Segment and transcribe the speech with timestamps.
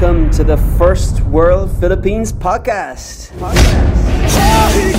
[0.00, 3.30] welcome to the First World Philippines podcast.
[3.40, 4.98] Hoy!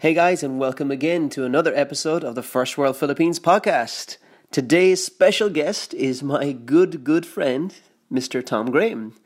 [0.00, 4.18] Hey guys, and welcome again to another episode of the First World Philippines podcast.
[4.52, 7.74] Today's special guest is my good, good friend,
[8.08, 8.46] Mr.
[8.46, 9.16] Tom Graham.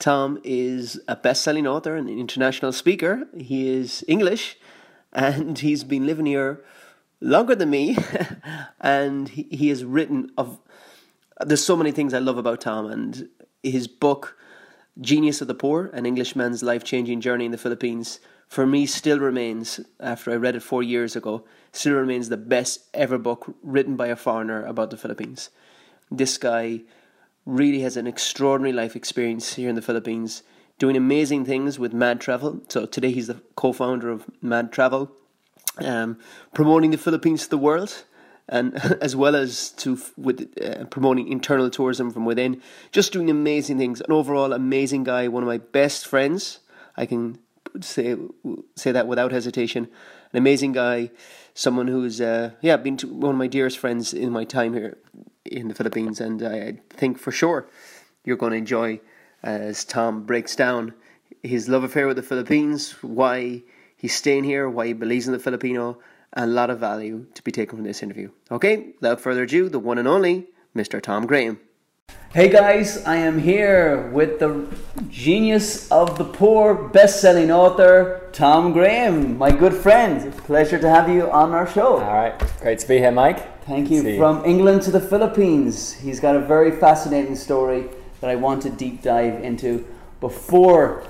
[0.00, 3.28] Tom is a best selling author and an international speaker.
[3.38, 4.56] He is English
[5.12, 6.64] and he's been living here
[7.20, 7.96] longer than me.
[8.80, 10.58] and he, he has written of.
[11.40, 13.28] There's so many things I love about Tom, and
[13.62, 14.36] his book,
[15.00, 18.18] Genius of the Poor An Englishman's Life Changing Journey in the Philippines,
[18.48, 22.80] for me still remains, after I read it four years ago, still remains the best
[22.94, 25.50] ever book written by a foreigner about the Philippines.
[26.10, 26.82] This guy
[27.44, 30.42] really has an extraordinary life experience here in the Philippines,
[30.78, 32.60] doing amazing things with Mad Travel.
[32.68, 35.12] So today he's the co founder of Mad Travel,
[35.78, 36.18] um,
[36.54, 38.04] promoting the Philippines to the world
[38.48, 43.78] and as well as to with uh, promoting internal tourism from within, just doing amazing
[43.78, 44.00] things.
[44.00, 46.60] An overall amazing guy, one of my best friends.
[46.96, 47.38] I can
[47.84, 48.16] say
[48.76, 49.88] say that without hesitation.
[50.32, 51.10] An amazing guy,
[51.54, 54.98] someone who's uh, yeah been one of my dearest friends in my time here
[55.44, 57.68] in the Philippines, and I think for sure
[58.24, 59.00] you're going to enjoy
[59.42, 60.94] as Tom breaks down
[61.42, 63.62] his love affair with the Philippines, why
[63.96, 65.98] he's staying here, why he believes in the Filipino,
[66.32, 68.30] and a lot of value to be taken from this interview.
[68.50, 71.00] Okay, without further ado, the one and only Mr.
[71.00, 71.60] Tom Graham.
[72.36, 74.68] Hey guys, I am here with the
[75.08, 80.36] genius of the poor, best-selling author Tom Graham, my good friend.
[80.44, 81.94] Pleasure to have you on our show.
[81.94, 83.64] All right, great to be here, Mike.
[83.64, 84.02] Thank you.
[84.02, 84.18] See.
[84.18, 85.94] From England to the Philippines.
[85.94, 87.88] He's got a very fascinating story
[88.20, 89.86] that I want to deep dive into.
[90.20, 91.04] Before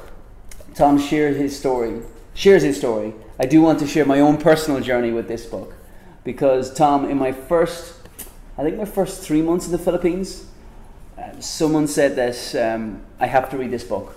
[0.76, 2.02] Tom shares his story,
[2.34, 5.74] shares his story, I do want to share my own personal journey with this book.
[6.22, 7.94] Because Tom, in my first,
[8.56, 10.46] I think my first three months in the Philippines,
[11.26, 14.14] uh, someone said this um, I have to read this book.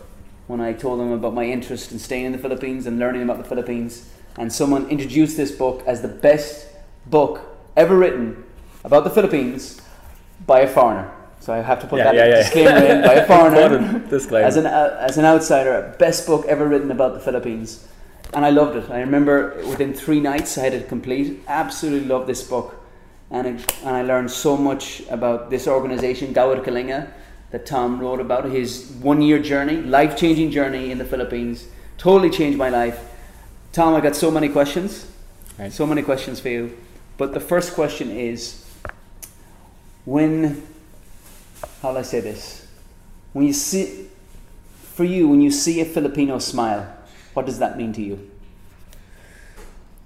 [0.47, 3.38] When I told them about my interest in staying in the Philippines and learning about
[3.38, 6.68] the Philippines, and someone introduced this book as the best
[7.06, 7.42] book
[7.75, 8.44] ever written
[8.84, 9.80] about the Philippines
[10.47, 11.12] by a foreigner.
[11.40, 12.36] So I have to put Yeah, that yeah, yeah.
[12.38, 14.00] disclaimer in by a foreigner.
[14.09, 14.47] Disclaimer.
[14.47, 17.88] As an uh, as an outsider, best book ever written about the Philippines,
[18.34, 18.90] and I loved it.
[18.90, 21.41] I remember within three nights I had it complete.
[21.47, 22.76] Absolutely loved this book,
[23.31, 27.12] and it, and I learned so much about this organization, Gawad Kalinga,
[27.51, 28.45] that Tom wrote about.
[28.45, 31.67] His one year journey, life changing journey in the Philippines,
[31.97, 33.00] totally changed my life.
[33.72, 35.07] Tom, I got so many questions,
[35.57, 35.72] Right.
[35.72, 36.78] so many questions for you.
[37.17, 38.66] But the first question is,
[40.06, 40.63] when
[41.81, 42.67] how will I say this?
[43.34, 44.07] When you see,
[44.94, 46.94] for you, when you see a Filipino smile,
[47.34, 48.29] what does that mean to you?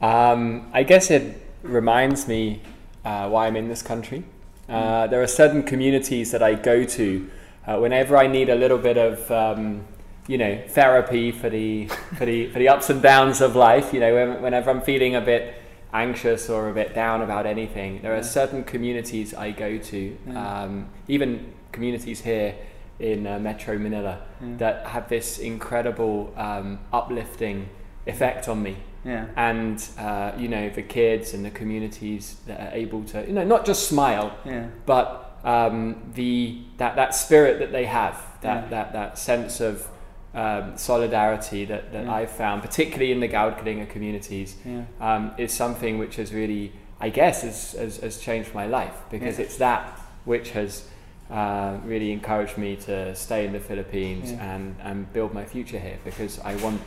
[0.01, 2.61] Um, I guess it reminds me
[3.06, 4.24] uh, why I'm in this country.
[4.69, 7.30] Uh, there are certain communities that I go to
[7.68, 9.86] uh, whenever I need a little bit of, um,
[10.28, 11.88] you know, therapy for the
[12.18, 13.94] for the for the ups and downs of life.
[13.94, 15.56] You know, whenever I'm feeling a bit
[15.94, 20.90] anxious or a bit down about anything, there are certain communities I go to, um,
[21.08, 22.56] even communities here
[23.00, 24.22] in uh, Metro Manila,
[24.58, 27.70] that have this incredible um, uplifting
[28.08, 29.25] effect on me Yeah.
[29.36, 33.44] and uh, you know the kids and the communities that are able to you know
[33.44, 34.68] not just smile Yeah.
[34.86, 38.69] but um, the that that spirit that they have that Yeah.
[38.69, 39.88] that that sense of
[40.34, 42.14] um, solidarity that, that Yeah.
[42.14, 44.84] I've found particularly in the Gawad Kalinga communities Yeah.
[45.02, 46.72] um, is something which has really
[47.02, 50.88] I guess has, has, has changed my life because it's that which has
[51.30, 55.97] uh, really encouraged me to stay in the Philippines and, and build my future here
[56.05, 56.82] because I want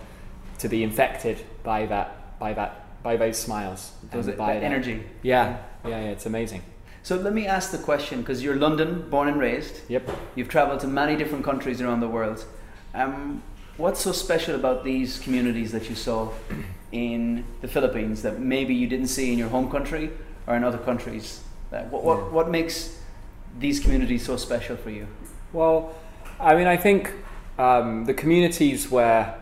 [0.58, 5.02] to be infected by that by that by those smiles Those, that by that- energy.
[5.22, 6.62] yeah yeah yeah it's amazing
[7.02, 9.74] So let me ask the question because you're London, born and raised.
[9.88, 10.04] yep
[10.34, 12.44] You've traveled to many different countries around the world.
[12.94, 13.42] Um,
[13.76, 16.18] what's so special about these communities that you saw
[16.90, 20.10] in the Philippines that maybe you didn't see in your home country
[20.48, 21.40] or in other countries?
[21.72, 22.24] Uh, what, what, Yeah.
[22.36, 22.98] what makes
[23.60, 25.06] these communities so special for you?
[25.52, 25.94] Well,
[26.40, 27.12] I mean, I think
[27.58, 29.34] um, the communities where,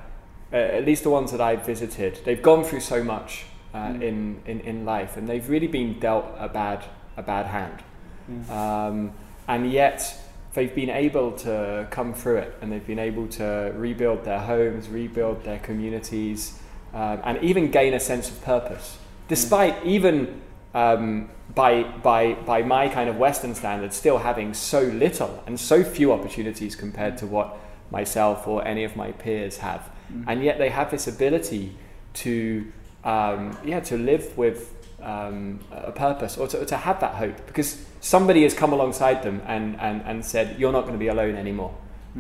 [0.57, 4.03] at least the ones that I've visited, they've gone through so much uh, Mm.
[4.03, 6.85] in, in, in life, and they've really been dealt a bad
[7.17, 7.83] a bad hand,
[8.31, 8.51] Mm.
[8.51, 9.11] um,
[9.49, 10.15] and yet
[10.55, 14.89] they've been able to come through it, and they've been able to rebuild their homes,
[14.89, 16.59] rebuild their communities,
[16.95, 18.99] um, and even gain a sense of purpose.
[19.29, 20.41] despite even
[20.75, 25.83] um, by, by, by my kind of Western standards, still having so little and so
[25.83, 27.57] few opportunities compared to what
[27.91, 29.89] myself or any of my peers have.
[30.27, 31.77] And yet they have this ability
[32.15, 32.73] to,
[33.05, 34.73] um, yeah, to live with
[35.03, 39.43] um, a purpose or to, to have that hope because somebody has come alongside them
[39.47, 41.75] and, and, and said, You're not going to be alone anymore.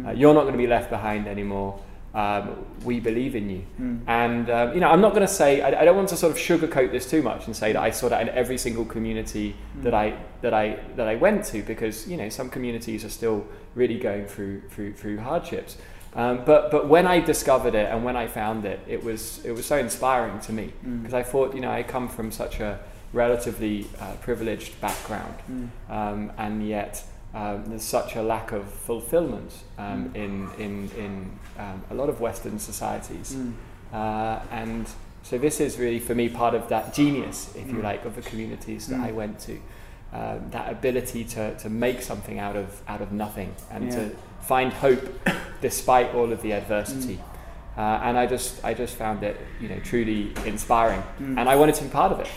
[0.06, 1.80] Uh, you're not going to be left behind anymore.
[2.14, 3.64] Um, we believe in you.
[4.06, 6.32] And, um, you know, I'm not going to say, I, I don't want to sort
[6.32, 9.56] of sugarcoat this too much and say that I saw that in every single community
[9.82, 13.44] that, I, that, I, that I went to because, you know, some communities are still
[13.74, 15.76] really going through, through, through hardships.
[16.16, 19.50] Um, but, but when I discovered it and when I found it, it was, it
[19.52, 20.72] was so inspiring to me.
[21.02, 22.78] Because I thought, you know, I come from such a
[23.12, 25.34] relatively uh, privileged background
[25.88, 27.02] um, and yet
[27.34, 32.20] um, there's such a lack of fulfillment um, in, in, in um, a lot of
[32.20, 33.36] Western societies.
[33.92, 34.88] Uh, and
[35.22, 38.22] so this is really, for me, part of that genius, if you like, of the
[38.22, 39.58] communities that I went to.
[40.12, 43.96] Um, that ability to, to make something out of, out of nothing and Yeah.
[43.96, 45.02] to find hope
[45.60, 47.18] despite all of the adversity.
[47.76, 51.02] Uh, and I just, I just found it, you know, truly inspiring.
[51.18, 52.28] And I wanted to be part of it.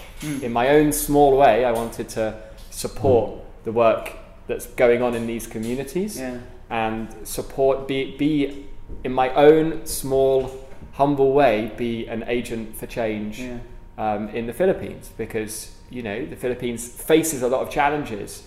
[0.44, 4.14] In my own small way, I wanted to support the work
[4.48, 6.38] that's going on in these communities Yeah.
[6.70, 8.66] and support, be, be
[9.04, 10.50] in my own small,
[10.94, 13.58] humble way, be an agent for change Yeah.
[13.98, 18.44] um, in the Philippines because, you know, the Philippines faces a lot of challenges.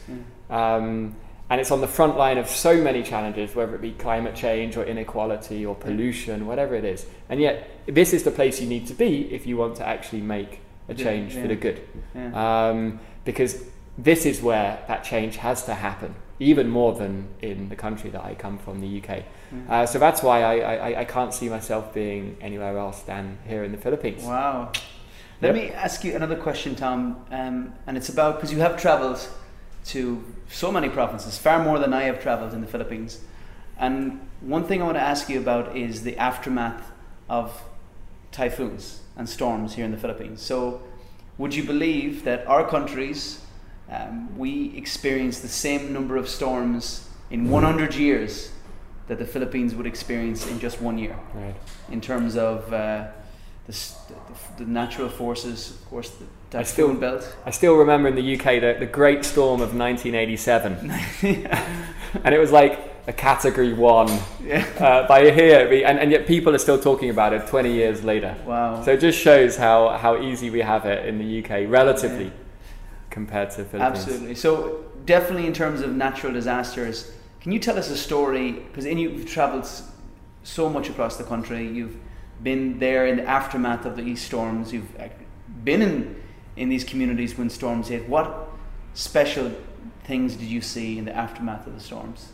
[0.48, 1.14] Um,
[1.50, 4.76] and it's on the front line of so many challenges, whether it be climate change
[4.76, 7.06] or inequality or pollution, whatever it is.
[7.28, 10.20] And yet, this is the place you need to be if you want to actually
[10.20, 11.42] make a change yeah.
[11.42, 11.82] for the good.
[12.14, 12.68] Yeah.
[12.68, 13.64] Um, because
[13.98, 18.24] this is where that change has to happen, even more than in the country that
[18.24, 19.24] I come from, the UK.
[19.68, 23.64] Uh, so that's why I, I, I can't see myself being anywhere else than here
[23.64, 24.22] in the Philippines.
[24.22, 24.70] Wow.
[25.42, 25.64] Let Yep.
[25.64, 29.26] me ask you another question, Tom, um, and it's about because you have travelled
[29.90, 33.20] to so many provinces, far more than I have travelled in the Philippines.
[33.78, 36.90] And one thing I want to ask you about is the aftermath
[37.28, 37.62] of
[38.30, 40.40] typhoons and storms here in the Philippines.
[40.42, 40.82] So,
[41.38, 43.40] would you believe that our countries,
[43.90, 48.52] um, we experience the same number of storms in 100 years
[49.08, 51.16] that the Philippines would experience in just one year?
[51.34, 51.54] Right.
[51.90, 53.08] in terms of uh,
[53.66, 57.36] the, the, the natural forces, of course, the I still- belt.
[57.44, 60.90] I still remember in the UK the, the Great Storm of 1987,
[62.24, 64.08] and it was like a Category One.
[64.42, 64.66] Yeah.
[64.78, 68.36] Uh, by here, and, and yet people are still talking about it 20 years later.
[68.44, 68.82] Wow.
[68.82, 72.32] So it just shows how, how easy we have it in the UK, relatively,
[73.10, 73.82] compared to Philippines.
[73.82, 74.34] Absolutely.
[74.34, 78.52] So definitely in terms of natural disasters, can you tell us a story?
[78.52, 79.68] Because you've travelled
[80.42, 81.66] so much across the country.
[81.66, 81.96] You've
[82.42, 84.72] been there in the aftermath of the these storms.
[84.72, 84.90] You've
[85.64, 86.19] been in
[86.60, 88.06] in these communities when storms hit.
[88.08, 88.48] What
[88.92, 89.50] special
[90.04, 92.32] things did you see in the aftermath of the storms?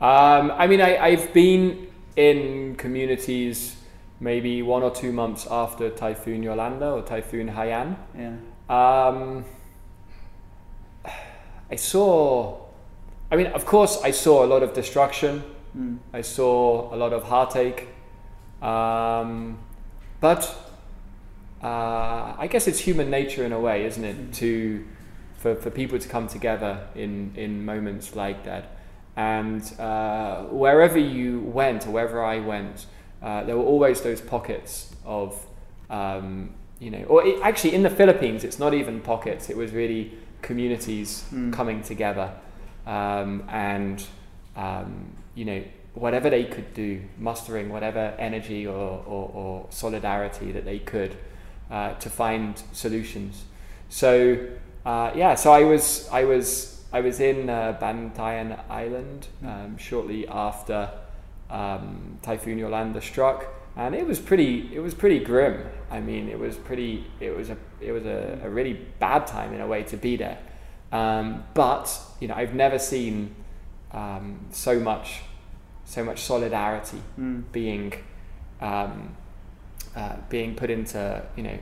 [0.00, 3.76] Um, I mean, I, I've been in communities
[4.20, 7.96] maybe one or two months after Typhoon Yolanda or Typhoon Haiyan.
[8.14, 8.36] Yeah.
[8.68, 9.44] Um,
[11.70, 12.60] I saw,
[13.30, 15.42] I mean, of course, I saw a lot of destruction.
[15.76, 15.98] Mm.
[16.12, 17.88] I saw a lot of heartache.
[18.60, 19.58] Um,
[20.20, 20.65] but
[21.66, 24.32] uh, I guess it's human nature in a way, isn't it?
[24.34, 24.84] To
[25.36, 28.64] for, for people to come together in, in moments like that.
[29.16, 32.86] And uh, wherever you went, or wherever I went,
[33.22, 35.28] uh, there were always those pockets of,
[35.90, 39.72] um, you know, or it, actually in the Philippines, it's not even pockets, it was
[39.72, 41.52] really communities Mm.
[41.52, 42.28] coming together.
[42.86, 44.04] Um, and,
[44.56, 44.90] um,
[45.34, 45.62] you know,
[45.94, 51.16] whatever they could do, mustering whatever energy or, or, or solidarity that they could
[51.70, 53.44] uh, to find solutions.
[53.88, 54.38] So
[54.84, 60.26] uh, yeah, so I was I was I was in uh, Bantayan Island um, shortly
[60.28, 60.90] after
[61.50, 63.46] um, Typhoon Yolanda struck,
[63.76, 65.66] and it was pretty it was pretty grim.
[65.90, 69.52] I mean, it was pretty it was a it was a, a really bad time
[69.54, 70.38] in a way to be there.
[70.92, 73.34] Um, but you know, I've never seen
[73.92, 75.22] um, so much
[75.84, 77.44] so much solidarity Mm.
[77.52, 77.92] being
[78.60, 79.16] um,
[79.96, 81.58] uh, being put into you know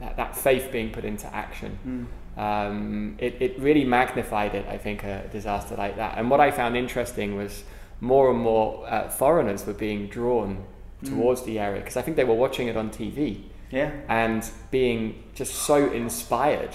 [0.00, 2.06] that, that faith being put into action Mm.
[2.46, 6.50] um, it, it really magnified it I think a disaster like that and what I
[6.50, 7.64] found interesting was
[8.00, 10.64] more and more uh, foreigners were being drawn
[11.02, 11.08] Mm.
[11.10, 13.90] towards the area because I think they were watching it on TV Yeah.
[14.08, 16.74] and being just so inspired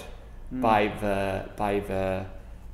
[0.54, 0.60] Mm.
[0.60, 2.24] by the by the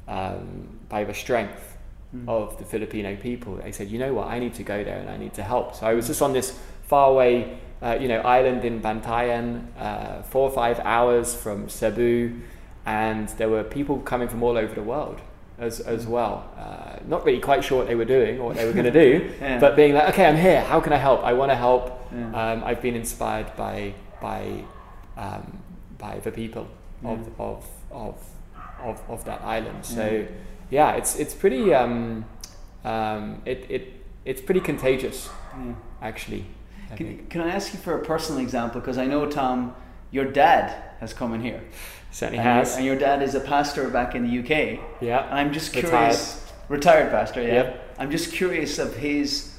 [0.09, 1.77] um, by the strength
[2.17, 2.27] Mm.
[2.29, 3.57] of the Filipino people.
[3.57, 5.75] They said, you know what, I need to go there and I need to help.
[5.75, 6.59] So I was just on this
[6.89, 12.41] faraway uh, you know, island in Bantayan, uh, four or five hours from Cebu,
[12.87, 15.21] and there were people coming from all over the world
[15.59, 16.51] as, as well.
[16.57, 18.91] Uh, not really quite sure what they were doing or what they were going to
[18.91, 19.59] do, Yeah.
[19.61, 20.63] but being like, okay, I'm here.
[20.63, 21.23] How can I help?
[21.25, 22.01] I want to help.
[22.13, 22.53] Yeah.
[22.53, 24.65] Um, I've been inspired by by
[25.17, 25.59] um,
[25.99, 26.67] by the people
[27.05, 27.31] of, Mm.
[27.39, 28.17] of, of,
[28.83, 29.85] of, of that island.
[29.85, 30.27] So
[30.71, 32.25] yeah, it's it's pretty um,
[32.85, 33.93] um, it, it
[34.25, 35.75] it's pretty contagious Yeah.
[36.03, 36.45] actually.
[36.97, 38.81] Can, can I ask you for a personal example?
[38.81, 39.75] Because I know, Tom,
[40.11, 41.63] your dad has come in here.
[42.11, 42.77] Certainly and, your- has.
[42.77, 44.51] and your dad is a pastor back in the UK.
[44.51, 45.29] And yeah.
[45.31, 45.91] I'm just Retired.
[45.91, 46.53] curious.
[46.69, 47.55] Retired pastor, yeah.
[47.55, 47.95] Yep.
[47.99, 49.55] I'm just curious of his.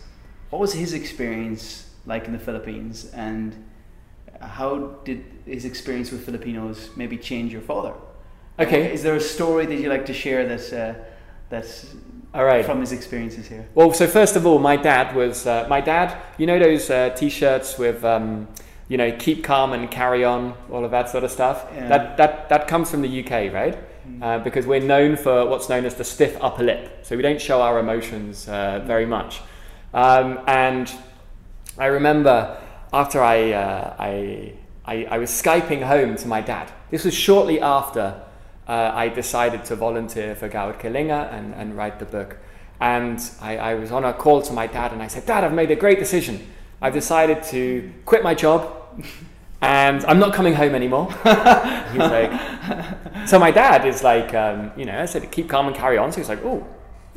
[0.49, 3.55] What was his experience like in the Philippines, and
[4.41, 7.93] how did his experience with Filipinos maybe change your father?
[8.57, 8.91] Okay.
[8.93, 10.95] Is there a story that you like to share that's uh,
[11.49, 11.95] that's
[12.33, 12.63] All right.
[12.65, 13.67] from his experiences here?
[13.73, 16.15] Well, so first of all, my dad was uh, my dad.
[16.37, 18.47] You know those uh, T-shirts with, um,
[18.87, 21.65] you know, keep calm and carry on, all of that sort of stuff.
[21.73, 21.87] Yeah.
[21.87, 23.77] That that that comes from the UK, right?
[24.21, 27.39] Uh, because we're known for what's known as the stiff upper lip, so we don't
[27.39, 29.41] show our emotions uh, very much.
[29.93, 30.91] Um, and
[31.77, 32.59] I remember
[32.91, 34.53] after I, uh, I,
[34.85, 36.71] I I was skyping home to my dad.
[36.89, 38.21] This was shortly after
[38.69, 42.37] uh, I decided to volunteer for Gawad Kalinga and, and write the book.
[42.79, 45.53] And I, I was on a call to my dad and I said, Dad, I've
[45.53, 46.47] made a great decision.
[46.79, 48.71] I've decided to quit my job
[49.61, 51.11] and I'm not coming home anymore.
[51.91, 55.75] He's like, so my dad is like, um, you know, I said, keep calm and
[55.75, 56.11] carry on.
[56.11, 56.65] So he's like, oh,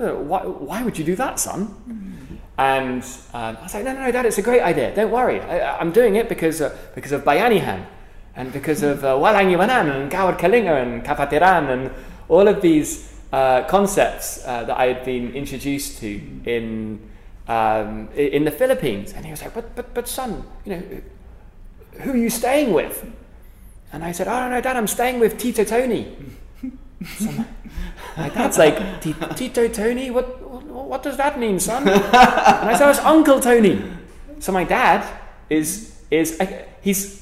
[0.01, 2.41] uh, why, why would you do that, son?
[2.57, 3.05] And
[3.35, 4.95] um, I was like, no, no, no, Dad, it's a great idea.
[4.95, 5.41] Don't worry.
[5.41, 7.87] I, I'm doing it because, uh, because of Bayanihan
[8.35, 11.91] and because of uh, Walang Iwanan and Gawad Kalinga and Kapatiran and
[12.29, 17.01] all of these uh, concepts uh, that I had been introduced to in,
[17.49, 19.13] um, in the Philippines.
[19.13, 20.83] And he was like, but, but, but son, you know,
[22.01, 23.07] who are you staying with?
[23.93, 26.17] And I said, oh, no, Dad, I'm staying with Tito Tony.
[27.19, 27.33] So
[28.17, 30.13] my, dad's like, Tito Tony?
[30.13, 31.89] What, what, what does that mean, son?
[31.89, 33.83] And I said, it's Uncle Tony.
[34.39, 35.05] So my dad
[35.51, 36.41] is, is
[36.81, 37.22] he's,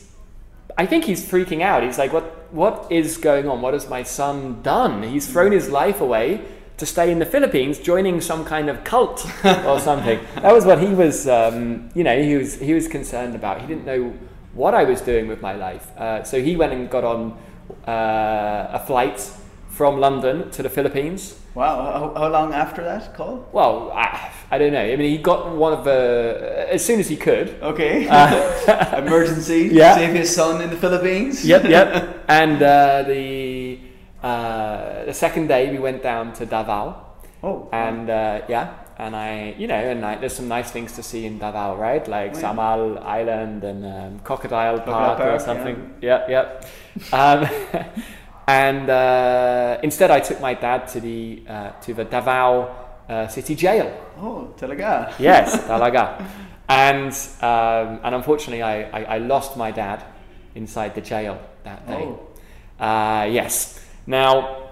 [0.80, 1.82] I think he's freaking out.
[1.82, 3.60] He's like, what, what is going on?
[3.60, 5.02] What has my son done?
[5.02, 6.40] He's thrown his life away
[6.78, 10.18] to stay in the Philippines, joining some kind of cult or something.
[10.36, 13.60] That was what he was, um, you know, he was, he was concerned about.
[13.60, 14.14] He didn't know
[14.54, 15.86] what I was doing with my life.
[15.98, 17.36] Uh, so he went and got on
[17.86, 19.20] uh, a flight
[19.80, 21.20] from London to the Philippines.
[21.54, 23.48] Wow, how, how long after that call?
[23.50, 24.86] Well, I, I don't know.
[24.92, 27.48] I mean, he got one of the as soon as he could.
[27.72, 28.06] Okay.
[28.06, 29.70] Uh, Emergency.
[29.80, 29.94] Yeah.
[29.94, 31.46] Save his son in the Philippines.
[31.46, 31.88] yep, yep.
[32.28, 33.78] And uh, the
[34.22, 36.84] uh, the second day we went down to Davao,
[37.42, 37.68] Oh.
[37.72, 38.66] and uh, yeah,
[38.98, 42.06] and I, you know, and I, there's some nice things to see in Davao, right?
[42.06, 42.52] Like Oh, yeah.
[42.52, 45.76] Samal Island and um, Crocodile, Crocodile Park, or Park, something.
[46.02, 46.46] Yep, yep.
[47.14, 47.48] um,
[48.50, 52.50] and uh, instead, I took my dad to the uh, to the Davao
[53.08, 53.88] uh, city jail.
[54.18, 55.12] oh, talaga.
[55.18, 56.18] Yes, talaga.
[56.68, 60.02] And um, and unfortunately, I, I, I lost my dad
[60.54, 62.02] inside the jail that day.
[62.02, 62.84] Oh.
[62.84, 63.78] Uh, yes.
[64.06, 64.70] Now,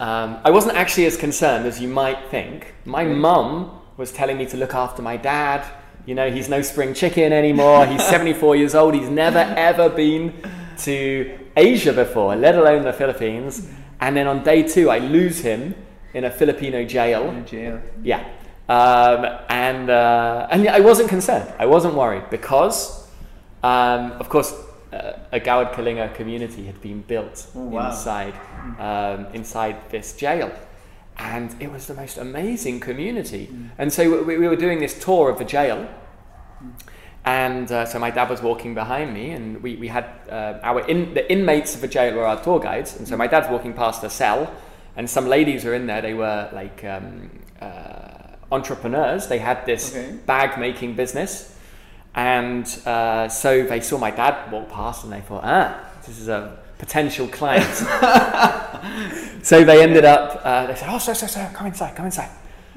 [0.00, 2.74] um, I wasn't actually as concerned as you might think.
[2.84, 5.64] My mum was telling me to look after my dad.
[6.04, 7.86] You know, he's no spring chicken anymore.
[7.86, 8.94] He's 74 years old.
[8.94, 10.34] He's never ever been
[10.84, 13.68] to Asia before, let alone the Philippines.
[14.00, 15.74] And then on day two, I lose him
[16.14, 17.28] in a Filipino jail.
[17.30, 17.80] In jail.
[18.02, 18.22] Yeah.
[18.68, 21.52] Um, and, uh, and I wasn't concerned.
[21.58, 23.08] I wasn't worried because,
[23.62, 24.52] um, of course,
[24.92, 27.90] uh, a Gawad Kalinga community had been built Oh, wow.
[27.90, 28.34] inside,
[28.78, 30.50] um, inside this jail.
[31.16, 33.48] And it was the most amazing community.
[33.78, 35.88] And so we, we were doing this tour of the jail.
[37.24, 40.80] And uh, so my dad was walking behind me, and we, we had uh, our
[40.88, 42.96] in, the inmates of the jail were our tour guides.
[42.96, 44.50] And so my dad's walking past a cell,
[44.96, 46.00] and some ladies were in there.
[46.00, 49.26] They were like um, uh, entrepreneurs.
[49.26, 50.16] They had this Okay.
[50.26, 51.54] bag making business,
[52.14, 56.28] and uh, so they saw my dad walk past, and they thought, ah, this is
[56.28, 57.74] a potential client.
[59.42, 60.40] so they ended up.
[60.44, 62.30] Uh, they said, oh, sir, sir, sir, come inside, come inside.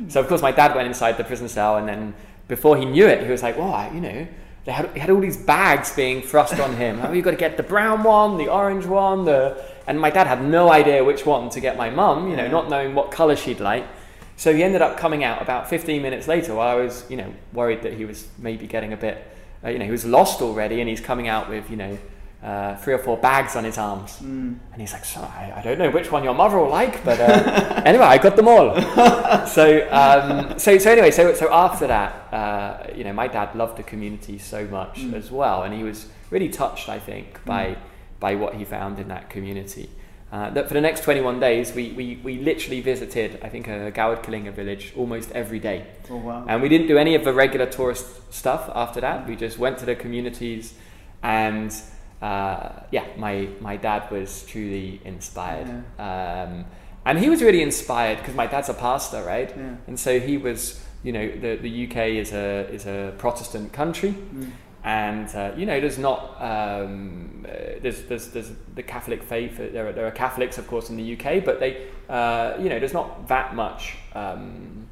[0.07, 2.13] So of course my dad went inside the prison cell, and then
[2.51, 4.27] before he knew it, he was like, "Oh, I- you know."
[4.63, 7.01] They had, he had all these bags being thrust on him.
[7.03, 10.27] Oh, you got to get the brown one, the orange one, the and my dad
[10.27, 12.29] had no idea which one to get my mum.
[12.29, 12.51] You know, Yeah.
[12.59, 13.85] not knowing what colour she'd like.
[14.37, 17.33] So he ended up coming out about 15 minutes later, while I was, you know,
[17.53, 19.17] worried that he was maybe getting a bit,
[19.65, 21.97] uh, you know, he was lost already, and he's coming out with, you know,
[22.43, 24.17] uh, three or four bags on his arms.
[24.17, 24.57] Mm.
[24.71, 27.19] And he's like, so I, I don't know which one your mother will like, but
[27.19, 28.75] uh, anyway, I got them all.
[29.47, 33.77] so, um, so, so anyway, so, so after that, uh, you know, my dad loved
[33.77, 35.13] the community so much Mm.
[35.13, 37.77] as well, and he was really touched, I think, by
[38.19, 39.89] by what he found in that community.
[40.31, 43.91] Uh, that for the next 21 days, we, we, we literally visited, I think, a
[43.91, 45.87] Gawad Kalinga village almost every day.
[46.09, 46.45] Oh wow.
[46.47, 49.27] And we didn't do any of the regular tourist stuff after that.
[49.27, 50.73] We just went to the communities,
[51.23, 51.73] and
[52.21, 55.67] uh, yeah, my my dad was truly inspired.
[55.99, 56.65] Um,
[57.05, 59.49] and he was really inspired because my dad's a pastor, right?
[59.57, 59.75] Yeah.
[59.87, 64.11] And so he was, you know, the, the UK is a is a Protestant country,
[64.13, 64.51] Mm.
[64.83, 67.43] and uh, you know, there's not um,
[67.81, 69.59] there's, there's there's the Catholic faith.
[69.59, 72.69] uh, There are, there are Catholics, of course, in the UK, but they, uh, you
[72.69, 74.85] know, there's not that much, um,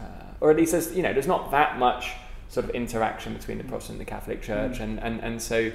[0.00, 0.04] uh,
[0.40, 2.12] or at least there's you know, there's not that much
[2.48, 5.70] sort of interaction between the Protestant and the Catholic Church, and and and so.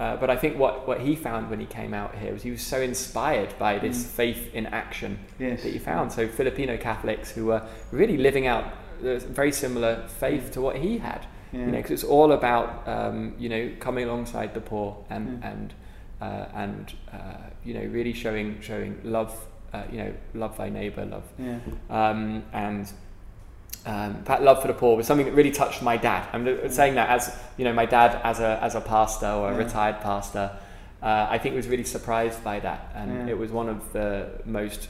[0.00, 2.50] Uh, but I think what, what he found when he came out here was he
[2.50, 5.62] was so inspired by this faith in action Yes.
[5.62, 6.10] that he found.
[6.10, 8.64] So Filipino Catholics who were really living out
[9.04, 11.26] a very similar faith to what he had.
[11.52, 11.60] Yeah.
[11.60, 15.50] You know, because it's all about um, you know coming alongside the poor and Yeah.
[15.50, 15.74] and
[16.22, 17.18] uh, and uh,
[17.64, 19.32] you know really showing showing love.
[19.72, 21.58] Uh, you know, love thy neighbor, love yeah.
[21.90, 22.92] um, and
[23.86, 26.28] um, that love for the poor was something that really touched my dad.
[26.32, 29.52] I'm saying that as you know, my dad as a as a pastor or a
[29.52, 29.58] Yeah.
[29.64, 30.50] retired pastor,
[31.02, 33.32] uh, I think was really surprised by that, and Yeah.
[33.32, 34.88] it was one of the most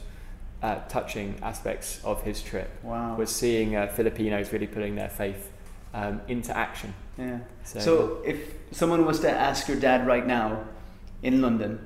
[0.62, 3.14] uh, touching aspects of his trip Wow.
[3.16, 5.50] was seeing uh, Filipinos really putting their faith
[5.94, 6.92] um, into action.
[7.18, 7.38] yeah.
[7.64, 8.38] So, So, if
[8.70, 10.64] someone was to ask your dad right now
[11.22, 11.78] in London,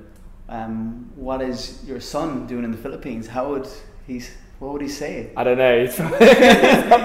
[0.49, 3.27] um, what is your son doing in the Philippines?
[3.27, 3.67] How would
[4.07, 4.21] he?
[4.59, 5.31] What would he say?
[5.35, 5.85] I don't know.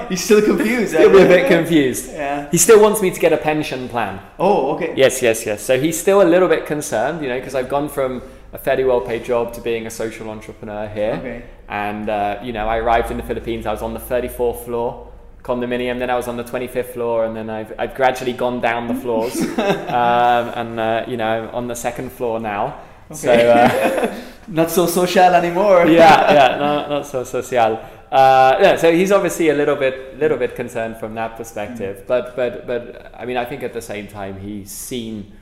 [0.09, 0.95] He's still confused.
[0.95, 2.11] a bit confused.
[2.11, 2.49] Yeah.
[2.51, 4.21] He still wants me to get a pension plan.
[4.39, 4.95] Oh, okay.
[4.97, 5.63] Yes, yes, yes.
[5.63, 8.85] So he's still a little bit concerned, you know, because I've gone from a fairly
[8.85, 11.15] well paid job to being a social entrepreneur here.
[11.19, 11.43] Okay.
[11.69, 15.11] And, uh, you know, I arrived in the Philippines, I was on the 34th floor
[15.43, 18.89] condominium, then I was on the 25th floor, and then I've, I've gradually gone down
[18.89, 19.41] the floors.
[19.59, 22.81] um, and, uh, you know, I'm on the second floor now.
[23.13, 24.15] So, uh,
[24.49, 25.87] Not so social anymore.
[25.87, 27.79] yeah, yeah, no, not so social.
[28.11, 32.05] Uh, yeah, so he's obviously a little bit, little bit concerned from that perspective.
[32.09, 35.33] But, but, but I mean, I think at the same time he's seen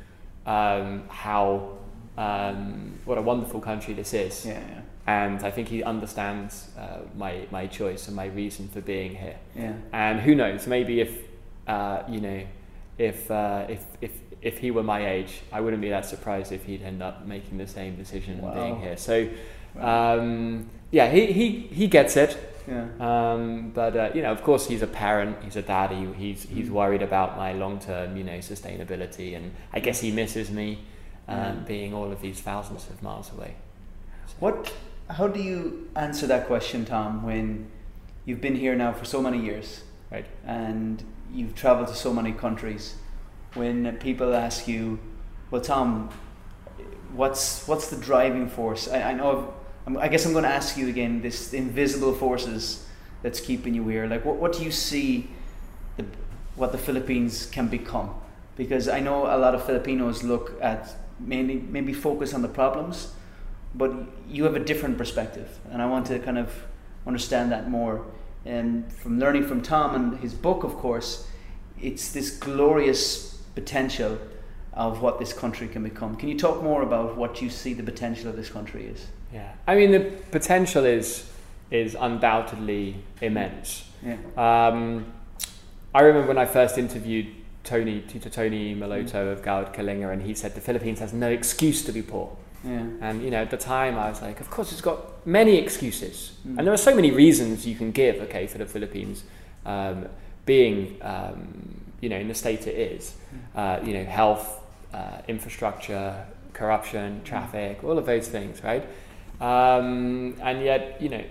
[0.46, 1.78] um, how
[2.18, 4.52] um, what a wonderful country this is, Yeah.
[4.60, 4.80] Yeah.
[5.06, 9.36] and I think he understands uh, my my choice and my reason for being here.
[9.56, 9.74] Yeah.
[9.92, 11.16] And who knows, maybe if
[11.68, 12.42] uh, you know,
[12.98, 14.10] if uh, if if
[14.42, 17.58] if he were my age, I wouldn't be that surprised if he'd end up making
[17.58, 18.96] the same decision and being here.
[18.96, 19.28] So,
[19.74, 20.18] Wow.
[20.18, 22.36] um, yeah, he, he he gets it.
[22.66, 22.86] Yeah.
[23.00, 25.36] Um, but uh, you know, of course, he's a parent.
[25.42, 25.90] He's a dad.
[25.90, 26.72] He, he's he's Mm.
[26.72, 30.78] worried about my long term, you know, sustainability, and I guess he misses me,
[31.28, 31.66] um, Mm.
[31.66, 33.54] being all of these thousands of miles away.
[34.40, 34.72] What?
[35.10, 37.22] How do you answer that question, Tom?
[37.22, 37.66] When
[38.26, 40.26] you've been here now for so many years, Right.
[40.46, 42.96] and you've traveled to so many countries,
[43.54, 44.98] when people ask you,
[45.50, 46.10] "Well, Tom,
[47.12, 49.54] what's what's the driving force?" I, I know.
[49.86, 51.22] I'm, I guess I'm going to ask you again.
[51.22, 52.86] This invisible forces
[53.22, 54.06] that's keeping you here.
[54.06, 55.30] Like, what what do you see?
[55.96, 56.04] The,
[56.56, 58.14] what the Philippines can become?
[58.56, 63.12] Because I know a lot of Filipinos look at mainly maybe focus on the problems,
[63.74, 63.92] but
[64.28, 66.52] you have a different perspective, and I want to kind of
[67.06, 68.04] understand that more.
[68.44, 71.28] And from learning from Tom and his book, of course,
[71.80, 73.27] it's this glorious
[73.62, 74.18] potential
[74.72, 76.16] of what this country can become.
[76.16, 79.00] Can you talk more about what you see the potential of this country is?
[79.32, 79.50] Yeah.
[79.66, 81.06] I mean, the potential is
[81.70, 82.84] is undoubtedly
[83.20, 83.68] immense.
[84.02, 84.16] Yeah.
[84.46, 84.80] Um,
[85.94, 87.26] I remember when I first interviewed
[87.64, 91.84] Tony, Tito Tony Meloto of Gawad Kalinga, and he said the Philippines has no excuse
[91.84, 92.28] to be poor.
[92.64, 92.86] Yeah.
[93.00, 96.16] And you know, at the time, I was like, of course, it's got many excuses,
[96.46, 96.56] Mm.
[96.56, 98.14] and there are so many reasons you can give.
[98.26, 99.24] Okay, for the Philippines
[99.66, 100.06] um,
[100.46, 103.14] being, um, you know, in the state it is,
[103.54, 104.60] uh, you know, health,
[104.92, 108.86] uh, infrastructure, corruption, traffic, all of those things, right?
[109.40, 111.24] Um, and yet, you know,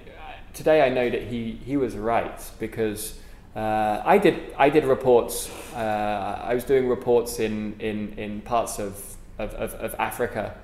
[0.54, 3.20] today I know that he he was right because.
[3.56, 4.54] Uh, I did.
[4.56, 5.50] I did reports.
[5.74, 10.56] Uh, I was doing reports in in, in parts of of, of, of Africa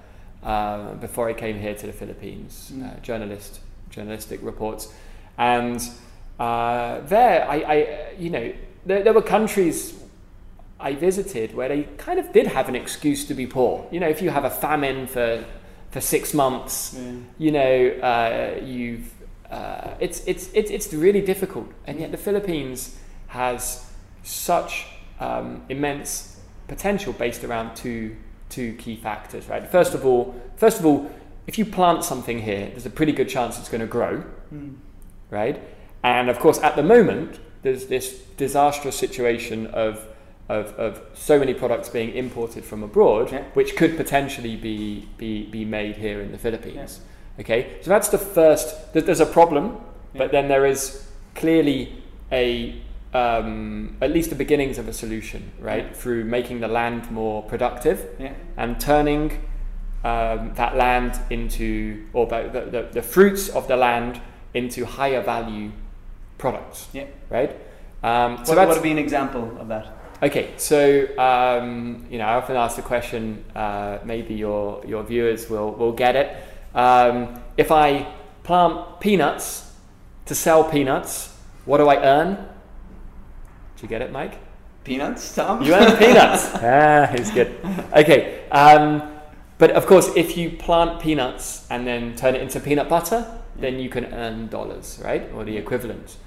[0.43, 2.71] uh, before I came here to the Philippines.
[2.73, 2.85] Mm.
[2.85, 4.93] Uh, journalist journalistic reports,
[5.37, 5.81] and
[6.39, 8.53] uh, there I, I you know
[8.85, 9.99] there, there were countries
[10.79, 13.87] I visited where they kind of did have an excuse to be poor.
[13.91, 15.43] You know, if you have a famine for
[15.91, 17.11] for six months, Yeah.
[17.37, 19.11] you know, uh, you've
[19.51, 23.85] uh, it's, it's it's it's really difficult, and yet the Philippines has
[24.23, 24.87] such
[25.19, 28.15] um, immense potential based around two
[28.49, 29.67] two key factors, right?
[29.71, 31.09] First of all, first of all,
[31.47, 34.75] if you plant something here, there's a pretty good chance it's going to grow, Mm.
[35.29, 35.61] right?
[36.03, 40.05] And of course, at the moment, there's this disastrous situation of
[40.49, 43.43] of, of so many products being imported from abroad, Yeah.
[43.53, 46.99] which could potentially be, be be made here in the Philippines.
[47.39, 48.93] Okay, so that's the first.
[48.93, 49.77] there- There's a problem,
[50.15, 52.75] but then there is clearly a
[53.13, 55.85] um, at least the beginnings of a solution, right?
[55.85, 55.93] Yeah.
[55.93, 58.33] Through making the land more productive Yeah.
[58.57, 59.31] and turning
[60.03, 64.19] um, that land into, or the, the, the fruits of the land
[64.53, 65.71] into higher value
[66.37, 67.05] products, Yeah.
[67.29, 67.51] right?
[68.03, 69.87] Um, So what, that's what would be an example of that?
[70.21, 70.53] okay.
[70.57, 73.43] So um, you know, I often ask the question.
[73.55, 76.35] Uh, maybe your your viewers will will get it.
[76.75, 78.07] Um, if I
[78.43, 79.71] plant peanuts
[80.25, 81.29] to sell peanuts,
[81.65, 82.35] what do I earn?
[82.35, 84.35] Do you get it, Mike?
[84.83, 85.61] Peanuts, Tom?
[85.61, 86.49] You earn peanuts.
[86.55, 87.55] ah, he's good.
[87.95, 88.43] Okay.
[88.51, 89.01] Um,
[89.57, 93.25] but of course, if you plant peanuts and then turn it into peanut butter,
[93.57, 95.29] then you can earn dollars, right?
[95.33, 96.17] Or the equivalent.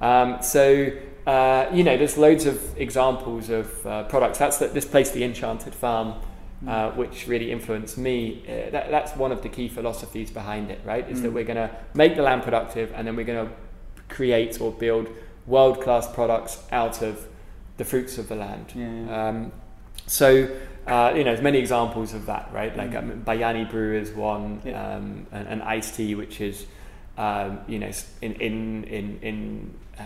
[0.00, 0.90] Um, so,
[1.26, 4.38] uh, you know, there's loads of examples of uh, products.
[4.38, 6.14] That's the, this place, The Enchanted Farm,
[6.66, 8.42] uh, which really influenced me.
[8.48, 11.06] Uh, that, that's one of the key philosophies behind it, right?
[11.10, 11.34] Is that Mm.
[11.34, 13.52] we're going to make the land productive and then we're going to
[14.08, 15.08] create or build
[15.46, 17.26] world class products out of
[17.76, 18.72] the fruits of the land.
[18.74, 19.28] Yeah.
[19.28, 19.52] Um,
[20.06, 20.48] so,
[20.86, 22.74] uh, you know, there's many examples of that, right?
[22.76, 22.98] Like Mm.
[23.12, 24.96] um, Bayani Brew is one, Yeah.
[24.96, 26.64] um, and, and iced tea, which is,
[27.18, 27.90] um, you know,
[28.22, 30.02] in in in in, uh,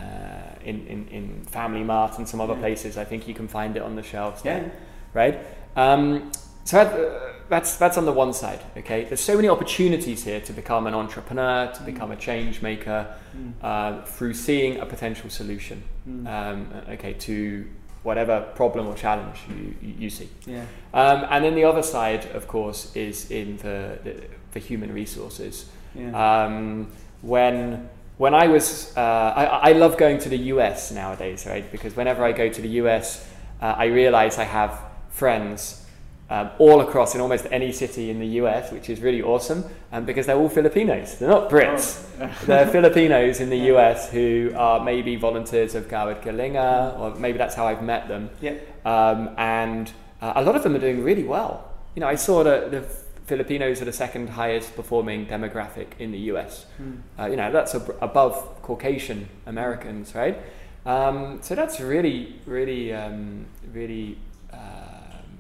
[0.65, 2.61] in in in Family Mart and some other Yeah.
[2.61, 2.97] places.
[2.97, 4.43] I think you can find it on the shelves.
[4.45, 4.61] Yeah.
[4.61, 4.73] there,
[5.15, 5.39] right.
[5.77, 6.31] Um,
[6.65, 8.61] so that, uh, that's that's on the one side.
[8.77, 13.07] Okay, there's so many opportunities here to become an entrepreneur, to become a change maker,
[13.37, 13.53] Mm.
[13.63, 15.83] uh, through seeing a potential solution.
[16.09, 16.27] Mm.
[16.27, 17.65] Um, okay, to
[18.03, 20.29] whatever problem or challenge you, you you see.
[20.47, 20.65] Yeah.
[20.95, 24.15] Um, and then the other side, of course, is in the, the,
[24.53, 25.67] the human resources.
[25.95, 26.11] Yeah.
[26.45, 26.89] Um,
[27.23, 27.89] when
[28.21, 31.65] when I was, uh, I, I love going to the US nowadays, right?
[31.73, 33.27] Because whenever I go to the US,
[33.63, 34.79] uh, I realize I have
[35.09, 35.87] friends
[36.29, 39.65] um, all across in almost any city in the US, which is really awesome.
[39.91, 41.19] Um, because they're all Filipinos.
[41.19, 42.05] They're not Brits.
[42.45, 43.57] They're Filipinos in the.
[43.73, 48.29] US who are maybe volunteers of Gawad Kalinga, or maybe that's how I've met them.
[48.43, 48.57] yeah.
[48.85, 51.73] Um, and uh, a lot of them are doing really well.
[51.95, 52.85] You know, I saw that the
[53.35, 56.67] Filipinos are the second highest performing demographic in the US.
[56.83, 56.99] Mm.
[57.19, 60.37] Uh, you know, that's ab- above Caucasian Americans, right?
[60.85, 64.19] Um, so that's really, really, um, really.
[64.53, 64.61] Um,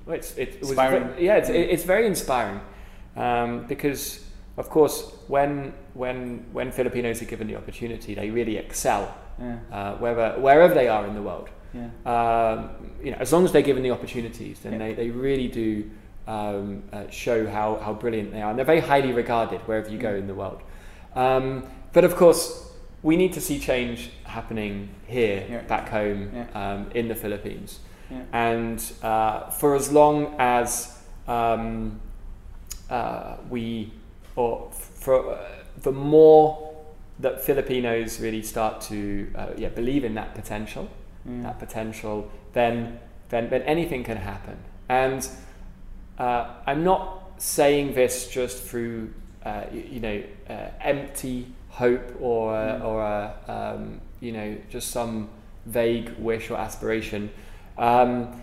[0.06, 1.08] well, it's, it, it was Inspiring.
[1.16, 2.60] ve- yeah, it's, it, it's very inspiring
[3.16, 4.24] um, because,
[4.56, 4.96] of course,
[5.28, 9.04] when when when Filipinos are given the opportunity, they really excel
[9.40, 9.56] Yeah.
[9.72, 11.88] uh, wherever wherever they are in the world Yeah.
[12.14, 12.58] um,
[13.04, 14.78] you know, as long as they're given the opportunities, then Yeah.
[14.82, 15.90] they, they really do
[16.30, 18.50] um, uh, show how, how brilliant they are.
[18.50, 20.60] And they're very highly regarded wherever you go in the world.
[21.16, 22.70] Um, but of course,
[23.02, 25.62] we need to see change happening here, Yeah.
[25.62, 26.46] back home, Yeah.
[26.54, 27.80] um, in the Philippines.
[28.10, 28.18] Yeah.
[28.32, 32.00] And uh, for as long as um,
[32.88, 33.92] uh, we,
[34.36, 35.38] or for uh,
[35.82, 36.74] the more
[37.18, 40.88] that Filipinos really start to uh, yeah, believe in that potential,
[41.28, 41.42] Yeah.
[41.42, 44.56] that potential, then, then, then anything can happen.
[44.88, 45.28] And
[46.20, 47.02] uh, I'm not
[47.38, 49.12] saying this just through,
[49.44, 52.84] uh, you know, uh, empty hope or, uh, Mm.
[52.84, 55.28] or uh, um, you know, just some
[55.66, 57.30] vague wish or aspiration.
[57.78, 58.42] Um,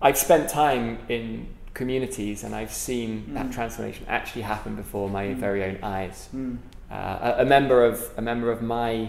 [0.00, 3.52] I've spent time in communities and I've seen that Mm.
[3.54, 5.34] transformation actually happen before my Mm.
[5.46, 6.58] very own eyes Mm.
[6.90, 9.08] uh, a, a member of a member of my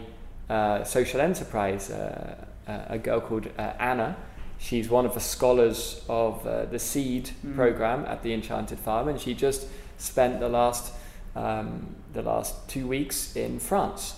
[0.50, 2.36] uh, social enterprise, uh,
[2.68, 4.16] uh, a girl called uh, Anna.
[4.62, 7.56] She's one of the scholars of uh, the Seed Mm.
[7.56, 9.66] program at the Enchanted Farm, and she just
[9.98, 10.94] spent the last
[11.36, 14.16] um, the last two weeks in France,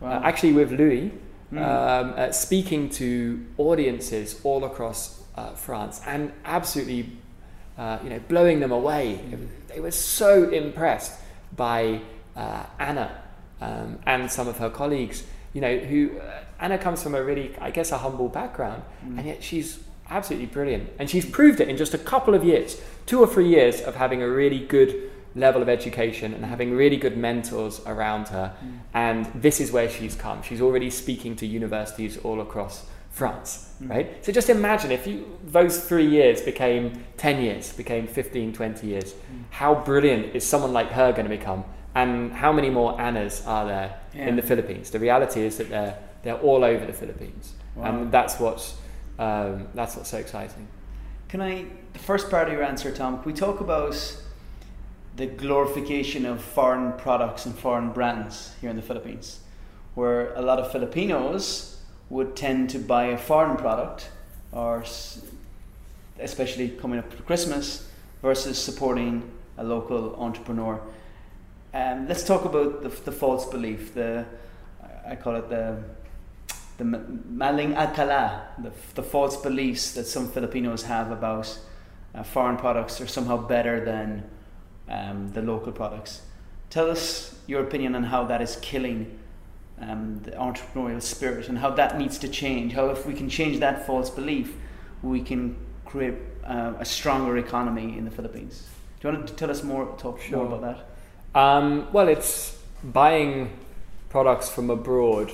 [0.00, 0.08] Wow.
[0.08, 1.12] uh, actually with Louis,
[1.52, 1.58] Mm.
[1.58, 7.12] um, uh, speaking to audiences all across uh, France, and absolutely,
[7.78, 9.20] uh, you know, blowing them away.
[9.30, 9.48] Mm.
[9.68, 11.12] They were so impressed
[11.54, 12.00] by
[12.34, 13.10] uh, Anna
[13.60, 15.22] um, and some of her colleagues.
[15.52, 19.18] You know, who uh, Anna comes from a really, I guess, a humble background, Mm.
[19.18, 19.78] and yet she's
[20.10, 23.46] absolutely brilliant, and she's proved it in just a couple of years, two or three
[23.48, 24.94] years of having a really good
[25.36, 28.54] level of education and having really good mentors around her.
[28.64, 28.78] Mm.
[28.94, 30.42] And this is where she's come.
[30.42, 33.90] She's already speaking to universities all across France, Mm.
[33.90, 34.24] right?
[34.24, 35.16] So just imagine if you,
[35.58, 36.84] those three years became
[37.18, 39.44] 10 years, became 15, 20 years, Mm.
[39.50, 41.64] how brilliant is someone like her going to become?
[41.94, 44.28] And how many more Annas are there Yeah.
[44.28, 44.90] in the Philippines?
[44.90, 47.52] The reality is that they're, they're all over the Philippines.
[47.76, 47.84] Wow.
[47.84, 48.76] And that's what's,
[49.18, 50.66] um, that's what's so exciting.
[51.28, 53.94] Can I, the first part of your answer, Tom, can we talk about
[55.16, 59.40] the glorification of foreign products and foreign brands here in the Philippines?
[59.94, 61.78] Where a lot of Filipinos
[62.10, 64.08] would tend to buy a foreign product,
[64.50, 64.84] or
[66.18, 67.88] especially coming up to Christmas,
[68.22, 70.80] versus supporting a local entrepreneur.
[71.72, 74.24] Um, let's talk about the, the false belief, the
[75.06, 75.76] I call it the
[76.78, 81.58] the maling akala, the, the false beliefs that some Filipinos have about
[82.14, 84.24] uh, foreign products are somehow better than
[84.88, 86.22] um, the local products.
[86.70, 89.18] Tell us your opinion on how that is killing
[89.80, 92.72] um, the entrepreneurial spirit and how that needs to change.
[92.72, 94.54] How, if we can change that false belief,
[95.02, 98.66] we can create uh, a stronger economy in the Philippines.
[99.00, 100.38] Do you want to tell us more, talk Sure.
[100.38, 101.38] more about that?
[101.38, 103.50] Um, well, it's buying
[104.08, 105.32] products from abroad.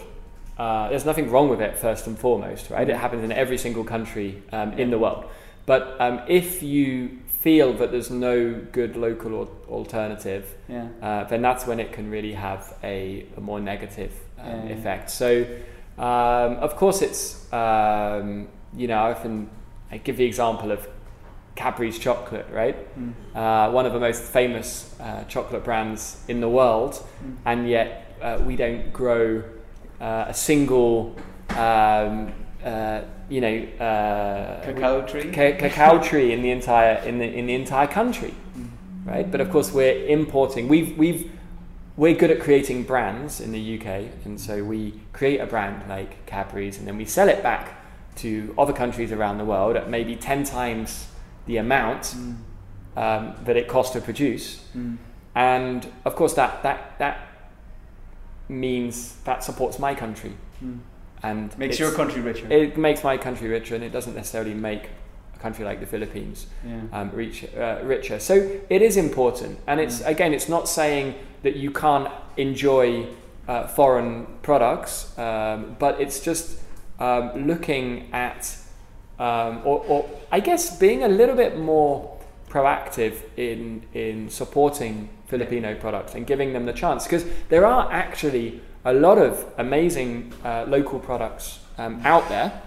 [0.61, 2.89] Uh, there's nothing wrong with it, first and foremost, right?
[2.95, 5.25] It happens in every single country um, in the world.
[5.65, 6.91] But um, if you
[7.45, 8.37] feel that there's no
[8.79, 10.89] good local al- alternative, Yeah.
[11.07, 14.73] uh, then that's when it can really have a, a more negative um, Yeah, yeah.
[14.79, 15.11] effect.
[15.11, 15.29] So,
[15.99, 19.49] um, of course, it's um, you know I often
[19.93, 20.87] I give the example of
[21.57, 22.77] Cadbury's chocolate, right?
[22.99, 23.13] Mm.
[23.35, 26.93] Uh, one of the most famous uh, chocolate brands in the world,
[27.25, 27.37] Mm.
[27.51, 27.89] and yet
[28.23, 29.43] uh, we don't grow
[30.01, 31.15] uh, a single.
[31.51, 32.33] Um,
[32.65, 35.31] uh, you know, uh, Cacao tree?
[35.33, 38.35] ca- cacao tree in the entire in the in the entire country,
[39.05, 39.31] right?
[39.31, 40.69] But of course, we're importing.
[40.69, 41.31] We've we've
[41.97, 43.87] we're good at creating brands in the UK,
[44.25, 47.77] and so we create a brand like Cadbury's, and then we sell it back
[48.17, 51.07] to other countries around the world at maybe ten times
[51.47, 52.37] the amount Mm.
[52.97, 54.97] um, that it costs to produce, Mm.
[55.35, 57.17] and of course that that that
[58.51, 60.33] means that supports my country
[60.63, 60.79] Mm.
[61.23, 62.47] and Makes your country richer.
[62.53, 64.91] it makes my country richer, and it doesn't necessarily make
[65.35, 66.81] a country like the Philippines yeah.
[66.93, 68.19] um, reach, uh, richer.
[68.19, 68.35] So
[68.69, 73.07] it is important, and it's again, it's not saying that you can't enjoy
[73.49, 76.59] uh, foreign products, um, but it's just
[76.99, 78.55] um, looking at,
[79.19, 82.19] um, or, or I guess being a little bit more
[82.51, 88.61] proactive in in supporting Filipino products and giving them the chance because there are actually
[88.85, 92.61] a lot of amazing uh, local products um, out there.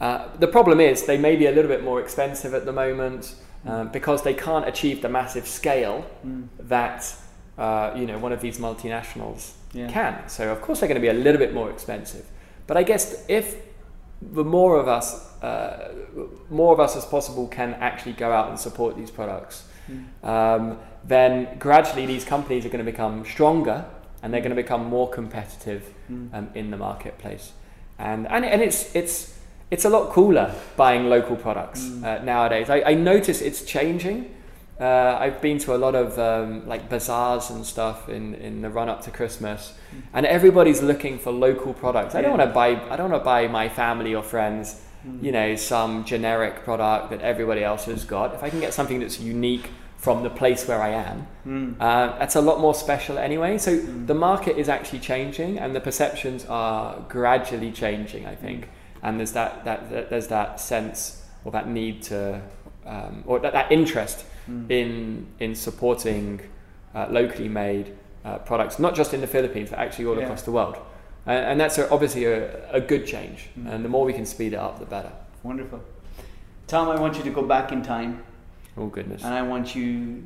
[0.00, 3.34] Uh, the problem is they may be a little bit more expensive at the moment
[3.66, 6.48] um, because they can't achieve the massive scale Mm.
[6.68, 7.14] that
[7.58, 9.88] uh, you know one of these multinationals Yeah.
[9.88, 10.28] can.
[10.28, 12.24] So of course they're going to be a little bit more expensive.
[12.66, 13.56] But I guess if
[14.20, 15.06] the more of us,
[15.42, 15.92] uh,
[16.50, 20.04] more of us as possible, can actually go out and support these products, Mm.
[20.24, 23.84] um, then gradually these companies are going to become stronger
[24.22, 26.32] and they're going to become more competitive Mm.
[26.34, 27.50] um, in the marketplace.
[27.98, 29.36] And, and, and it's, it's,
[29.72, 32.04] it's a lot cooler buying local products Mm.
[32.04, 32.70] uh, nowadays.
[32.70, 34.32] I, I notice it's changing.
[34.80, 38.70] Uh, I've been to a lot of um, like bazaars and stuff in, in the
[38.70, 39.72] run up to Christmas,
[40.12, 42.14] and everybody's looking for local products.
[42.14, 42.36] I don't Yeah.
[42.38, 45.22] want to buy I don't want to buy my family or friends, Mm.
[45.24, 48.34] you know, some generic product that everybody else has got.
[48.34, 49.70] If I can get something that's unique
[50.06, 51.74] from the place where I am, Mm.
[51.80, 53.58] uh, that's a lot more special anyway.
[53.58, 54.06] So Mm.
[54.06, 58.22] the market is actually changing, and the perceptions are gradually changing.
[58.24, 58.68] I think,
[59.02, 60.98] and there's that, that, that there's that sense
[61.44, 62.40] or that need to,
[62.94, 64.70] um, or that, that interest Mm.
[64.80, 64.90] in
[65.44, 66.40] in supporting
[66.94, 67.86] uh, locally made
[68.24, 70.24] uh, products, not just in the Philippines, but actually all Yeah.
[70.26, 70.76] across the world.
[71.26, 72.36] And, and that's a, obviously a,
[72.80, 73.38] a good change.
[73.58, 73.70] Mm.
[73.74, 75.10] And the more we can speed it up, the better.
[75.42, 75.80] Wonderful.
[76.68, 78.12] Tom, I want you to go back in time
[78.76, 79.24] Oh goodness.
[79.24, 80.24] and I want you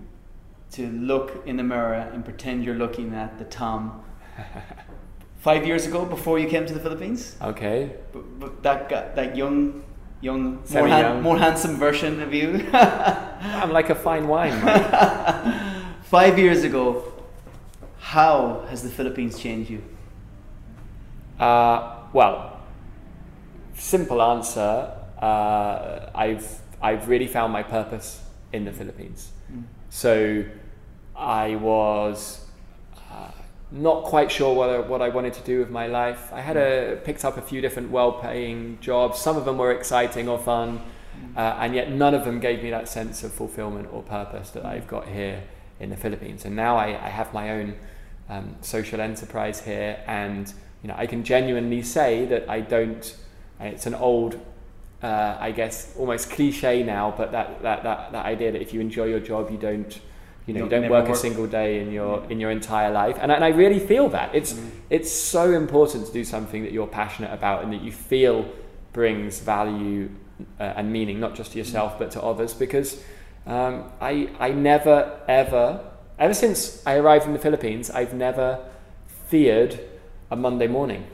[0.73, 4.03] to look in the mirror and pretend you're looking at the Tom
[5.39, 7.37] five years ago before you came to the Philippines.
[7.43, 7.95] Okay.
[8.13, 9.83] But, but that guy, that young,
[10.21, 12.69] young, more, han- more handsome version of you.
[12.73, 14.53] I'm like a fine wine.
[16.03, 17.13] Five years ago,
[17.99, 19.83] how has the Philippines changed you?
[21.39, 22.61] Uh, well,
[23.75, 24.93] simple answer.
[25.21, 29.31] Uh, I've I've really found my purpose in the Philippines.
[29.53, 29.65] Mm.
[29.91, 30.45] So
[31.17, 32.47] I was
[33.11, 33.31] uh,
[33.71, 36.33] not quite sure what I, what I wanted to do with my life.
[36.33, 39.19] I had a, picked up a few different well-paying jobs.
[39.19, 40.81] Some of them were exciting or fun,
[41.37, 44.65] uh, and yet none of them gave me that sense of fulfillment or purpose that
[44.65, 45.43] I've got here
[45.79, 46.45] in the Philippines.
[46.45, 47.77] And now I, I have my own
[48.29, 53.17] um, social enterprise here, and you know I can genuinely say that I don't.
[53.59, 54.41] It's an old
[55.03, 58.81] uh, I guess almost cliche now, but that, that, that, that idea that if you
[58.81, 60.01] enjoy your job, you don't,
[60.47, 61.17] you know, You don't work, work.
[61.17, 64.09] a single day in your in your entire life, and, I- and I really feel
[64.11, 64.71] that it's Mm.
[64.91, 68.45] it's so important to do something that you're passionate about and that you feel
[68.93, 70.09] brings value
[70.59, 72.53] uh, and meaning, not just to yourself but to others.
[72.55, 73.01] Because
[73.47, 75.81] um, I I never ever
[76.19, 78.59] ever since I arrived in the Philippines, I've never
[79.29, 79.79] feared
[80.31, 81.05] a Monday morning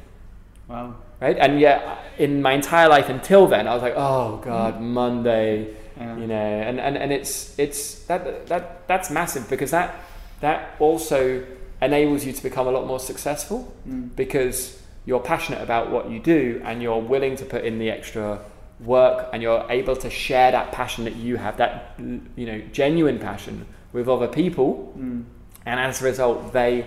[0.69, 0.95] Wow.
[1.21, 1.37] Right?
[1.39, 6.17] And yet, in my entire life until then, I was like, oh God, Monday, Yeah.
[6.19, 6.35] you know,
[6.69, 9.95] and, and, and it's it's that that that's massive because that
[10.41, 11.43] that also
[11.81, 14.15] enables you to become a lot more successful Mm.
[14.17, 18.41] because you're passionate about what you do and you're willing to put in the extra
[18.85, 21.95] work and you're able to share that passion that you have that
[22.37, 25.25] you know genuine passion with other people Mm.
[25.65, 26.85] and as a result, they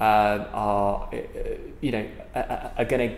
[0.00, 1.16] uh, are, uh,
[1.80, 2.04] you know,
[2.34, 3.16] are, are going to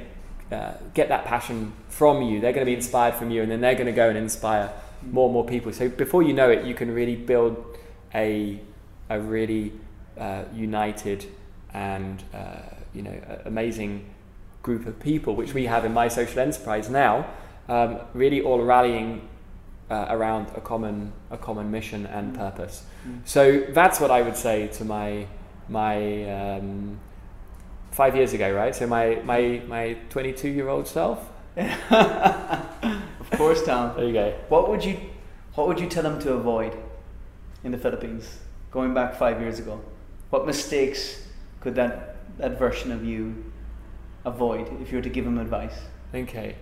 [0.55, 2.41] uh, get that passion from you.
[2.41, 4.73] They're going to be inspired from you, and then they're going to go and inspire
[5.11, 5.73] more and more people.
[5.73, 7.77] So before you know it, you can really build
[8.15, 8.61] a
[9.11, 9.73] a really
[10.19, 11.27] uh, united
[11.73, 12.61] and uh,
[12.95, 14.15] you know amazing
[14.63, 17.27] group of people, which we have in my social enterprise now.
[17.69, 19.29] Um, really, all rallying
[19.91, 22.85] uh, around a common a common mission and purpose.
[23.07, 23.21] Mm.
[23.25, 25.27] So that's what I would say to my
[25.69, 25.97] my
[26.31, 27.01] um,
[27.95, 28.75] five years ago, right?
[28.75, 31.31] So my my my 22 year old self.
[31.57, 33.97] Of course, Tom.
[33.97, 34.35] There you go.
[34.49, 34.99] What would you
[35.55, 36.77] What would you tell them to avoid
[37.63, 38.39] in the Philippines,
[38.71, 39.81] going back five years ago?
[40.31, 41.27] What mistakes
[41.61, 43.45] could that that version of you
[44.25, 45.79] avoid if you were to give them advice?
[46.13, 46.57] Okay.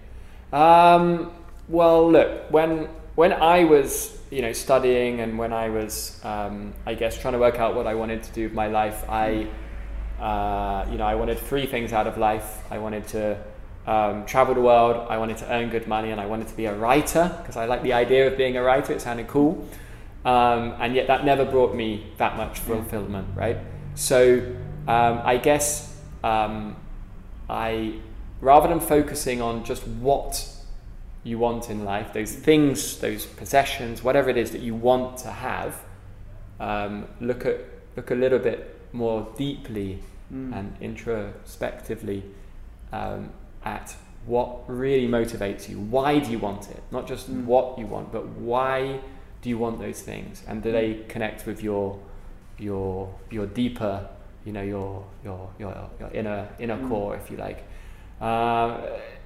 [0.53, 1.33] Um,
[1.69, 6.95] well, look when when I was you know studying and when I was um, I
[6.95, 9.49] guess trying to work out what I wanted to do with my life, I
[10.21, 12.63] uh, you know I wanted three things out of life.
[12.71, 13.39] I wanted to
[13.87, 15.07] um, travel the world.
[15.09, 17.67] I wanted to earn good money, and I wanted to be a writer because I
[17.67, 18.93] like the idea of being a writer.
[18.93, 19.69] It sounded cool,
[20.25, 23.59] um, and yet that never brought me that much fulfillment, right?
[23.95, 24.39] So
[24.89, 26.77] um, I guess um,
[27.49, 27.95] I
[28.41, 30.49] rather than focusing on just what
[31.25, 35.31] you want in life, those things, those possessions, whatever it is that you want to
[35.31, 35.81] have,
[36.59, 37.61] um, look at
[37.97, 39.99] look a little bit more deeply
[40.33, 40.53] Mm.
[40.57, 42.23] and introspectively
[42.93, 43.31] um,
[43.65, 45.79] at what really motivates you.
[45.79, 46.83] Why do you want it?
[46.91, 47.45] Not just Mm.
[47.45, 49.01] what you want, but why
[49.43, 50.43] do you want those things?
[50.49, 51.99] And do they connect with your
[52.59, 54.09] your your deeper,
[54.47, 56.89] you know, your your your, your inner inner Mm.
[56.89, 57.65] core, if you like.
[58.21, 58.81] Um,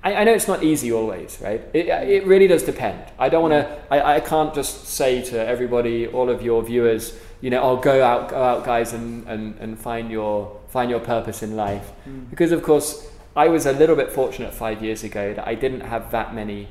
[0.06, 1.60] I, I know it's not easy always, right?
[1.78, 3.00] It, it really does depend.
[3.18, 3.64] I don't want to.
[3.90, 7.04] I, I can't just say to everybody, all of your viewers,
[7.40, 11.00] you know, oh, go out, go out, guys, and, and, and find your find your
[11.00, 11.90] purpose in life.
[12.08, 12.30] Mm.
[12.30, 12.88] Because of course,
[13.34, 16.68] I was a little bit fortunate five years ago that I didn't have that many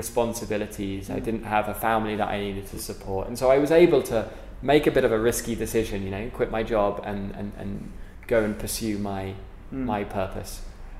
[0.00, 1.08] responsibilities.
[1.10, 1.24] I Mm.
[1.24, 4.28] didn't have a family that I needed to support, and so I was able to
[4.62, 6.02] make a bit of a risky decision.
[6.02, 7.92] You know, quit my job and and, and
[8.26, 9.34] go and pursue my
[9.72, 9.84] Mm.
[9.84, 10.52] my purpose.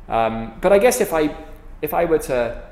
[0.09, 1.35] Um, but I guess if I
[1.83, 2.63] if I were to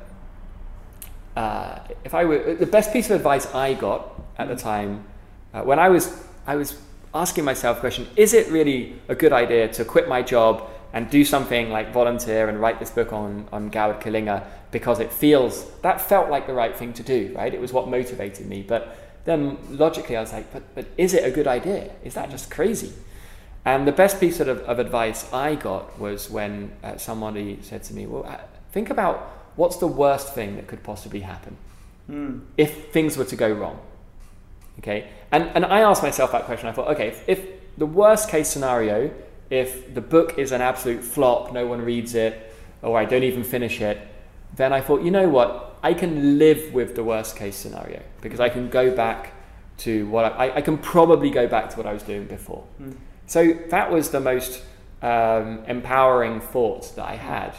[1.36, 5.04] uh, if I were the best piece of advice I got at the time
[5.52, 6.78] uh, when I was I was
[7.14, 11.10] asking myself the question: Is it really a good idea to quit my job and
[11.10, 15.70] do something like volunteer and write this book on on Gawad Kalinga because it feels
[15.82, 17.52] that felt like the right thing to do, right?
[17.52, 21.24] It was what motivated me, but then logically I was like, but but is it
[21.24, 21.92] a good idea?
[22.04, 22.92] Is that just crazy?
[23.64, 27.94] And the best piece of, of advice I got was when uh, somebody said to
[27.94, 28.24] me, well,
[28.74, 29.16] think about
[29.56, 31.56] what's the worst thing that could possibly happen
[32.10, 32.40] Mm.
[32.58, 33.78] if things were to go wrong.
[34.80, 36.68] Okay, and and I asked myself that question.
[36.68, 37.40] I thought, okay, if, if
[37.78, 39.10] the worst case scenario,
[39.48, 42.34] if the book is an absolute flop, no one reads it,
[42.82, 43.96] or I don't even finish it,
[44.56, 48.40] then I thought, you know what, I can live with the worst case scenario because
[48.40, 49.32] I can go back
[49.78, 52.64] to what I, I can probably go back to what I was doing before.
[52.80, 52.96] Mm.
[53.26, 54.62] So that was the most
[55.02, 57.54] um, empowering thought that I had,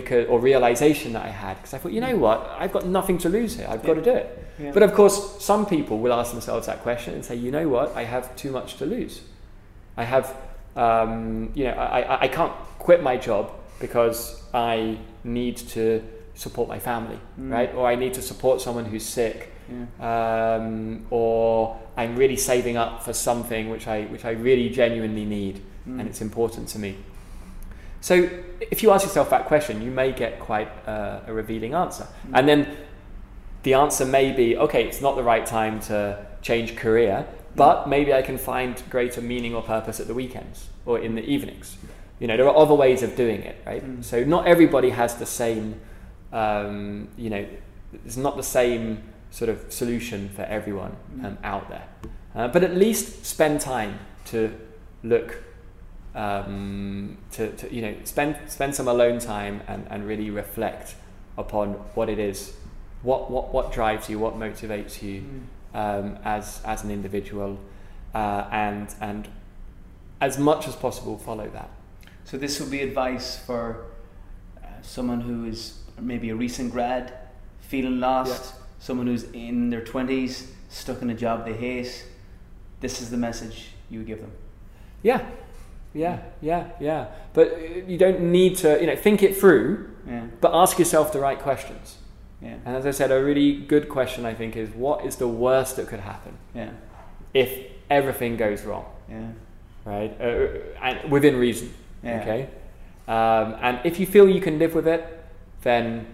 [0.00, 3.18] because or realization that I had, because I thought, you know what, I've got nothing
[3.24, 3.66] to lose here.
[3.68, 4.26] I've got to do it.
[4.58, 4.72] Yeah.
[4.72, 7.88] But of course, some people will ask themselves that question and say, you know what,
[7.96, 9.20] I have too much to lose.
[9.96, 10.34] I have,
[10.76, 16.02] um, you know, I, I, I can't quit my job because I need to
[16.34, 17.50] support my family, Mm.
[17.56, 17.74] right?
[17.74, 20.56] Or I need to support someone who's sick Yeah.
[20.56, 25.56] um, or I'm really saving up for something which I which I really genuinely need
[25.88, 25.98] Mm.
[26.00, 26.92] and it's important to me.
[28.00, 28.28] So
[28.70, 32.38] if you ask yourself that question, you may get quite uh, a revealing answer, Mm.
[32.38, 32.76] and then
[33.62, 37.26] the answer may be, okay, it's not the right time to change career,
[37.56, 41.22] but maybe I can find greater meaning or purpose at the weekends or in the
[41.24, 41.76] evenings.
[42.20, 43.84] You know, there are other ways of doing it, right?
[43.84, 44.04] Mm.
[44.04, 45.80] So not everybody has the same,
[46.32, 47.44] um, you know,
[48.04, 51.88] it's not the same sort of solution for everyone um, out there.
[52.34, 54.52] Uh, but at least spend time to
[55.02, 55.42] look,
[56.16, 60.96] um, to, to you know, spend spend some alone time and, and really reflect
[61.36, 62.54] upon what it is,
[63.02, 65.44] what what what drives you, what motivates you Mm.
[65.74, 67.58] um, as as an individual,
[68.14, 69.28] uh, and and
[70.20, 71.68] as much as possible follow that.
[72.24, 73.84] So this would be advice for
[74.64, 77.12] uh, someone who is maybe a recent grad,
[77.60, 82.06] feeling lost, someone who's in their twenties, stuck in a job they hate.
[82.80, 84.32] This is the message you would give them.
[85.02, 85.20] Yeah,
[85.96, 87.06] yeah, yeah, yeah.
[87.32, 91.12] But uh, you don't need to, you know, think it through, Yeah, but ask yourself
[91.12, 91.96] the right questions.
[92.42, 95.28] yeah, And as I said, a really good question I think is what is the
[95.28, 96.70] worst that could happen yeah,
[97.34, 97.50] if
[97.90, 99.32] everything goes wrong, yeah,
[99.84, 100.12] right?
[100.20, 100.48] Uh,
[100.82, 101.68] and within reason.
[102.02, 102.20] Yeah.
[102.22, 102.48] Okay.
[103.08, 105.02] Um, and if you feel you can live with it,
[105.62, 106.06] then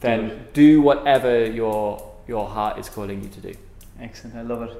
[0.00, 3.54] then Do do whatever your your heart is calling you to do.
[4.00, 4.36] Excellent.
[4.36, 4.72] I love it.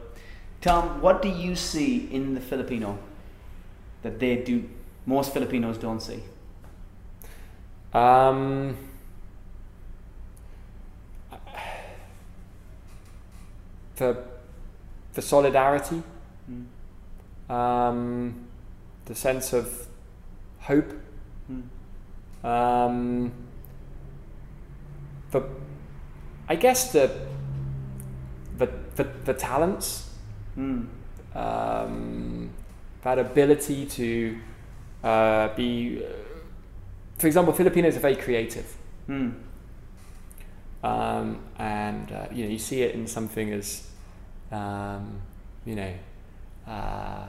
[0.61, 2.99] Tom, what do you see in the Filipino
[4.03, 4.69] that they do
[5.07, 6.23] most Filipinos don't see?
[7.93, 8.77] Um,
[13.97, 14.17] the
[15.15, 16.03] the solidarity,
[16.51, 16.67] Mm.
[17.55, 18.35] um,
[19.07, 19.87] the sense of
[20.61, 20.93] hope,
[21.51, 21.63] Mm.
[22.45, 23.33] um,
[25.33, 25.43] the
[26.49, 27.11] I guess the
[28.57, 30.11] the the, the talents,
[30.57, 30.87] Mm.
[31.35, 32.51] um,
[33.03, 34.39] that ability to
[35.03, 36.03] uh, be,
[37.19, 38.77] for example, Filipinos are very creative.
[39.09, 39.35] Mm.
[40.83, 43.89] um, and uh, you know you see it in something as
[44.53, 45.21] um,
[45.67, 45.93] you know
[46.67, 47.27] uh,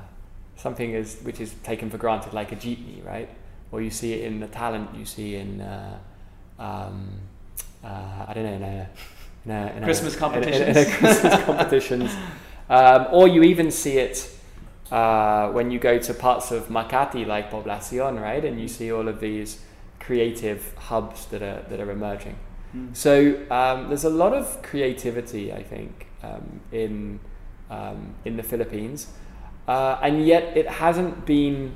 [0.56, 3.30] something as which is taken for granted like a jeepney right
[3.72, 5.98] or you see it in the talent you see in uh,
[6.60, 7.10] um,
[7.84, 8.90] uh, I don't know in a,
[9.46, 10.78] in a, in Christmas in a- competitions.
[10.78, 12.12] in a Christmas competitions
[12.70, 14.30] um, or you even see it
[14.92, 19.08] uh, when you go to parts of Makati like Poblacion right and you see all
[19.08, 19.62] of these
[20.00, 22.38] creative hubs that are that are emerging
[22.76, 22.96] Mm.
[22.96, 27.20] so um, there's a lot of creativity, I think, um, in
[27.70, 29.08] um, in the Philippines,
[29.68, 31.76] uh, and yet it hasn't been.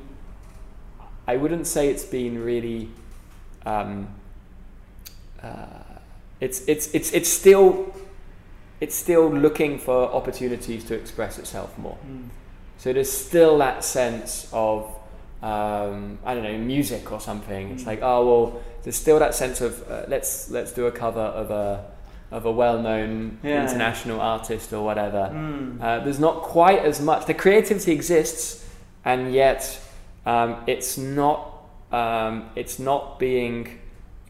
[1.27, 2.89] I wouldn't say it's been really.
[3.65, 4.07] Um,
[5.43, 5.99] uh,
[6.39, 7.93] it's it's it's it's still.
[8.81, 11.97] It's still looking for opportunities to express itself more.
[12.07, 12.29] Mm.
[12.77, 14.85] So there's still that sense of
[15.41, 17.71] um, I don't know music or something.
[17.71, 17.87] It's Mm.
[17.87, 21.51] like oh well, there's still that sense of uh, let's let's do a cover of
[21.51, 21.85] a
[22.31, 23.63] of a well-known Yeah, yeah.
[23.63, 25.29] international artist or whatever.
[25.31, 25.79] Mm.
[25.81, 27.25] Uh, there's not quite as much.
[27.27, 28.65] The creativity exists,
[29.05, 29.79] and yet
[30.25, 31.51] um, it's not
[31.91, 33.79] um, it's not being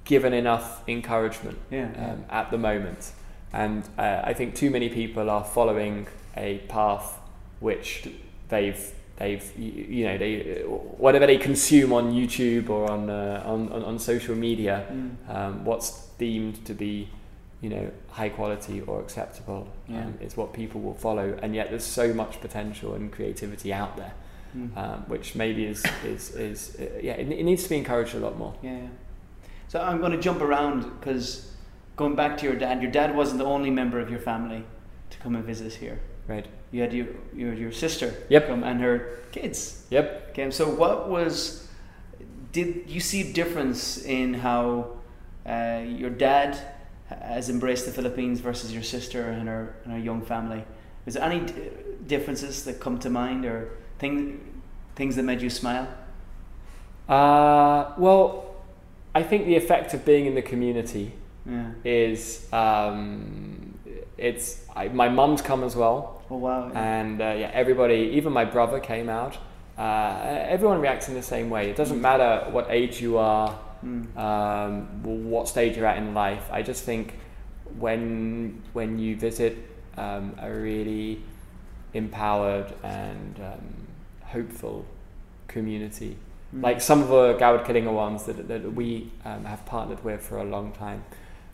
[0.03, 1.87] given enough encouragement Yeah.
[1.97, 3.11] um, at the moment.
[3.53, 7.17] And uh, I think too many people are following a path
[7.61, 8.07] which
[8.49, 10.63] they've they've you, know they
[10.97, 15.35] whatever they consume on YouTube or on uh, on, on on social media, Mm.
[15.35, 17.07] um, what's deemed to be
[17.61, 20.05] you know high quality or acceptable Yeah.
[20.05, 21.37] um, is what people will follow.
[21.41, 24.13] And yet there's so much potential and creativity out there,
[24.55, 24.77] Mm.
[24.77, 28.19] um, which maybe is is is uh, yeah it, it needs to be encouraged a
[28.19, 28.53] lot more.
[28.61, 28.71] Yeah.
[28.77, 28.87] yeah.
[29.67, 31.51] So I'm going to jump around because
[31.95, 34.63] going back to your dad, your dad wasn't the only member of your family
[35.09, 35.99] to come and visit us here.
[36.28, 36.45] Right.
[36.71, 38.47] You had your your, your sister Yep.
[38.47, 39.86] come and her kids.
[39.91, 40.30] Yep.
[40.32, 41.67] Okay, so what was?
[42.51, 44.88] Did you see a difference in how
[45.45, 46.57] uh, your dad
[47.09, 50.63] has embraced the Philippines versus your sister and her and her young family?
[51.05, 51.53] Was there any d-
[52.07, 53.69] differences that come to mind, or
[53.99, 54.39] thing,
[54.95, 55.88] things that made you smile?
[57.07, 58.55] Uh, well,
[59.13, 61.13] I think the effect of being in the community
[61.45, 61.71] Yeah.
[61.84, 63.78] is um,
[64.17, 66.71] it's I, my mum's come as well, Oh wow.
[66.73, 69.38] and uh, yeah, everybody, even my brother came out.
[69.78, 70.17] Uh,
[70.49, 71.69] everyone reacts in the same way.
[71.69, 74.17] It doesn't matter what age you are, Mm.
[74.17, 76.49] um, what stage you're at in life.
[76.51, 77.13] I just think
[77.78, 79.57] when when you visit
[79.97, 81.21] um, a really
[81.93, 83.88] empowered and um,
[84.23, 84.86] hopeful
[85.47, 86.17] community,
[86.55, 86.63] Mm.
[86.63, 90.38] like some of the Gawad Kalinga ones that, that we um, have partnered with for
[90.38, 91.03] a long time,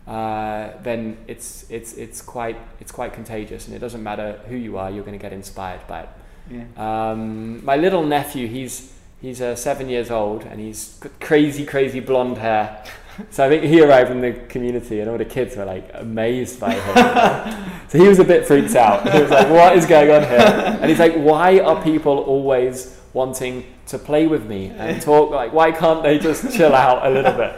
[0.06, 4.76] uh, then it's it's it's quite it's quite contagious, and it doesn't matter who you
[4.76, 6.08] are, you're going to get inspired by it.
[6.50, 6.64] Yeah.
[6.76, 12.00] Um, my little nephew, he's he's uh, seven years old, and he's got crazy, crazy
[12.00, 12.84] blonde hair.
[13.30, 16.58] So I think he arrived in the community, and all the kids were like amazed
[16.58, 17.72] by him.
[17.88, 19.08] so he was a bit freaked out.
[19.12, 22.98] He was like, "What is going on here?" And he's like, "Why are people always
[23.12, 25.30] wanting to play with me and talk?
[25.30, 27.54] Like, why can't they just chill out a little bit?"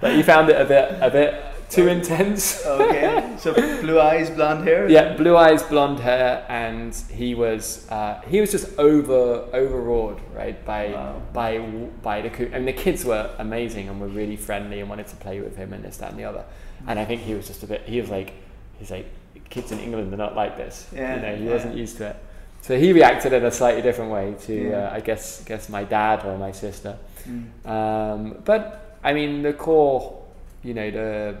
[0.00, 2.64] Like, he found it a bit a bit too intense.
[2.66, 3.34] Okay.
[3.38, 4.88] so blue eyes, blonde hair.
[4.88, 10.64] Yeah, blue eyes, blonde hair, and he was uh, he was just over overawed, right,
[10.64, 11.22] by Wow.
[11.32, 11.58] by
[12.02, 15.16] by the coo- and the kids were amazing and were really friendly and wanted to
[15.16, 16.44] play with him and this that and the other,
[16.86, 18.32] and I think he was just a bit he was like
[18.78, 19.06] he's like,
[19.50, 20.88] kids in England are not like this.
[20.94, 21.52] Yeah, you know, he yeah.
[21.52, 22.16] wasn't used to it.
[22.60, 24.88] So he reacted in a slightly different way to, Yeah.
[24.88, 26.98] uh, I guess, guess my dad or my sister.
[27.26, 27.66] Mm.
[27.66, 30.22] Um, but I mean, the core,
[30.62, 31.36] you know, the,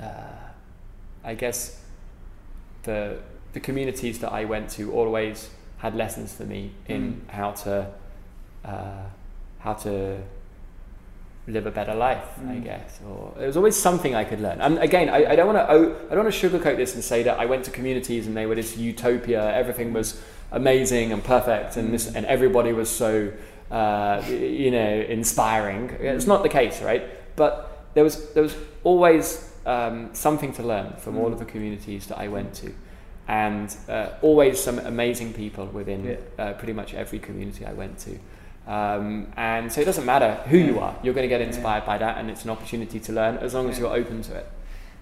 [0.00, 0.04] uh,
[1.24, 1.80] I guess,
[2.82, 3.18] the
[3.52, 7.86] the communities that I went to always had lessons for me in how to,
[8.64, 9.02] uh,
[9.58, 10.18] how to
[11.48, 12.64] live a better life, I Mm.
[12.64, 13.00] guess.
[13.08, 14.60] Or there was always something I could learn.
[14.60, 15.64] And again, I, I don't want to
[16.10, 18.46] I don't want to sugarcoat this and say that I went to communities and they
[18.46, 19.52] were this utopia.
[19.52, 20.20] Everything was
[20.52, 23.32] amazing and perfect, and this and everybody was so
[23.70, 25.90] uh, you know inspiring.
[26.00, 27.02] It's not the case, right?
[27.36, 32.06] But there was there was always um, something to learn from all of the communities
[32.06, 32.72] that I went to.
[33.28, 36.16] And uh, always some amazing people within Yeah.
[36.44, 38.18] uh, pretty much every community I went to.
[38.66, 41.46] Um, and so it doesn't matter who you are, you're going to get Yeah.
[41.48, 44.34] inspired by that, and it's an opportunity to learn as long as you're open to
[44.36, 44.46] it.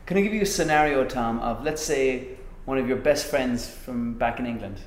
[0.07, 2.29] Can I give you a scenario, Tom, of let's say
[2.65, 4.79] one of your best friends from back in England,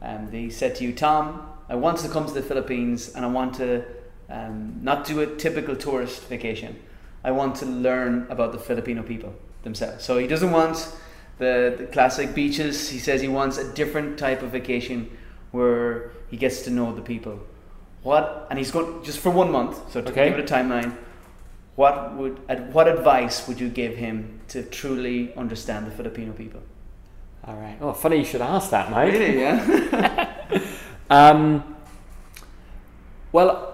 [0.00, 3.28] and they said to you, Tom, I want to come to the Philippines and I
[3.28, 3.82] want to
[4.28, 6.76] um, not do a typical tourist vacation.
[7.24, 10.04] I want to learn about the Filipino people themselves.
[10.04, 10.92] So he doesn't want
[11.38, 12.88] the, the classic beaches.
[12.90, 15.10] He says he wants a different type of vacation
[15.52, 17.40] where he gets to know the people.
[18.02, 18.46] What?
[18.50, 19.90] And he's going just for one month.
[19.90, 20.28] So to Okay.
[20.28, 20.94] give it a timeline.
[21.76, 22.38] What would
[22.72, 26.60] what advice would you give him to truly understand the Filipino people?
[27.46, 27.76] All right.
[27.80, 29.14] Oh, funny you should ask that, Mike.
[29.14, 30.30] Yeah.
[31.10, 31.76] Um,
[33.32, 33.73] well,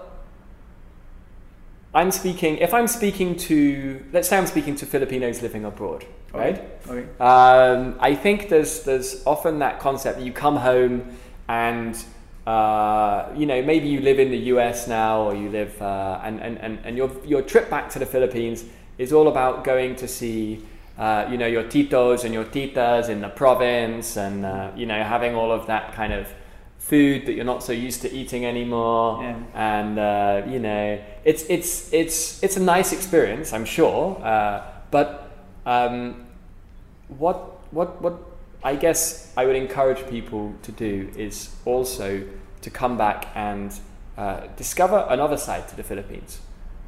[1.93, 2.57] I'm speaking.
[2.57, 6.63] If I'm speaking to, let's say I'm speaking to Filipinos living abroad, right?
[6.87, 7.05] Okay.
[7.19, 11.17] Um, I think there's there's often that concept that you come home
[11.49, 12.01] and
[12.47, 16.39] uh, you know maybe you live in the US now or you live uh, and,
[16.39, 18.63] and, and, and your your trip back to the Philippines
[18.97, 20.65] is all about going to see
[20.97, 25.03] uh, you know your titos and your titas in the province and uh, you know
[25.03, 26.33] having all of that kind of
[26.89, 29.37] food that you're not so used to eating anymore Yeah.
[29.53, 35.07] and uh, you know it's it's it's it's a nice experience I'm sure uh, but
[35.65, 36.25] um,
[37.07, 37.37] what
[37.71, 38.15] what what
[38.63, 42.21] I guess I would encourage people to do is also
[42.61, 43.71] to come back and
[44.17, 46.39] uh, discover another side to the Philippines,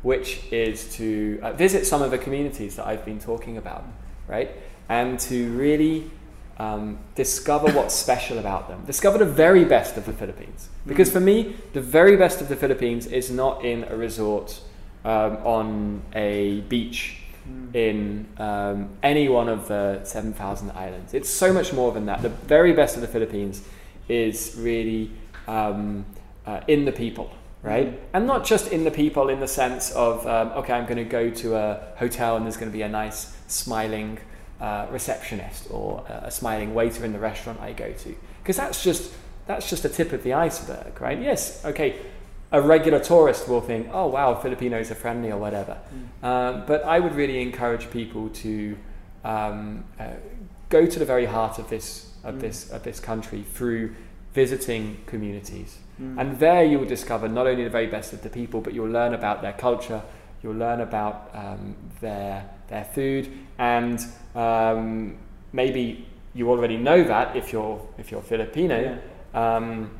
[0.03, 3.83] which is to uh, visit some of the communities that I've been talking about,
[4.27, 4.51] right?
[4.87, 6.11] And to really
[6.59, 8.83] um, discover what's special about them.
[8.85, 10.69] Discover the very best of the Philippines.
[10.85, 14.61] Because for me, the very best of the Philippines is not in a resort
[15.05, 17.19] um, on a beach
[17.73, 21.13] in um, any one of the 7,000 islands.
[21.13, 22.21] It's so much more than that.
[22.21, 23.67] The very best of the Philippines
[24.07, 25.11] is really
[25.47, 26.05] um,
[26.45, 27.31] uh, in the people,
[27.61, 27.99] right?
[28.13, 31.03] And not just in the people in the sense of, um, okay, I'm going to
[31.03, 34.19] go to a hotel and there's going to be a nice smiling
[34.59, 38.15] uh, receptionist or a, a smiling waiter in the restaurant I go to.
[38.41, 39.13] Because that's just,
[39.47, 41.19] that's just the tip of the iceberg, right?
[41.21, 41.95] Yes, okay,
[42.51, 45.77] a regular tourist will think, oh wow, Filipinos are friendly or whatever.
[46.21, 48.77] Um, but I would really encourage people to
[49.23, 50.09] um, uh,
[50.69, 53.95] go to the very heart of this of this of this country through
[54.33, 55.77] visiting communities,
[56.19, 58.89] and there you will discover not only the very best of the people, but you'll
[58.89, 60.01] learn about their culture,
[60.43, 63.99] you'll learn about um, their their food, and
[64.35, 65.17] um,
[65.51, 68.99] maybe you already know that if you're if you're Filipino.
[69.33, 69.91] Um,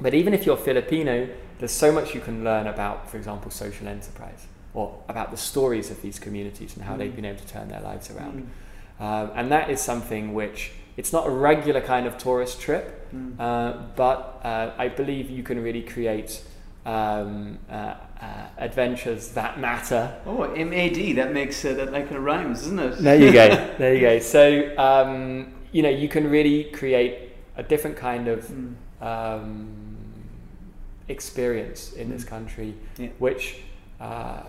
[0.00, 1.28] but even if you're Filipino,
[1.58, 5.90] there's so much you can learn about, for example, social enterprise or about the stories
[5.90, 8.50] of these communities and how they've been able to turn their lives around.
[8.98, 13.08] Um, and that is something which it's not a regular kind of tourist trip,
[13.38, 16.42] uh, but uh, I believe you can really create
[16.84, 20.14] um, uh, uh, adventures that matter.
[20.26, 21.16] Oh, MAD.
[21.16, 22.98] That makes uh, that like it rhymes, doesn't it?
[22.98, 23.48] There you go.
[23.78, 24.18] there you go.
[24.20, 28.74] So um, you know you can really create a different kind of Mm.
[29.00, 29.68] um,
[31.08, 33.08] experience in this country, Yeah.
[33.18, 33.58] which
[34.00, 34.42] uh,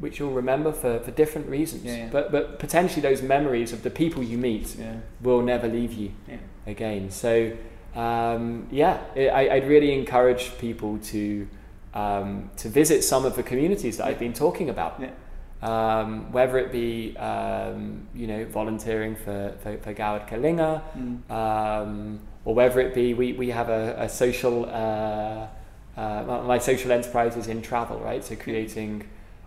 [0.00, 1.84] which you'll remember for, for different reasons.
[1.84, 2.08] Yeah, yeah.
[2.10, 4.94] But but potentially those memories of the people you meet Yeah.
[5.22, 6.12] will never leave you
[6.66, 7.10] again.
[7.10, 7.52] So
[7.94, 11.48] um, yeah, I, I'd really encourage people to
[11.98, 14.92] um, to visit some of the communities that I've been talking about.
[15.00, 15.10] Yeah.
[15.60, 21.30] Um, whether it be um, you know volunteering for for, for Gawad Kalinga, Mm.
[21.30, 25.46] um, or whether it be we, we have a, a social uh,
[26.00, 29.02] uh, my- my social enterprise is in travel right so creating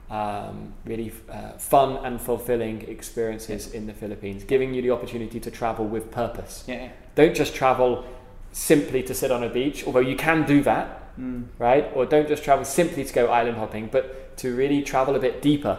[0.10, 5.49] um, really uh, fun and fulfilling experiences in the Philippines giving you the opportunity to
[5.49, 6.89] travel with purpose Yeah.
[7.16, 8.04] don't just travel
[8.52, 11.43] simply to sit on a beach although you can do that Mm.
[11.59, 11.86] right?
[11.95, 15.41] Or don't just travel simply to go island hopping, but to really travel a bit
[15.41, 15.78] deeper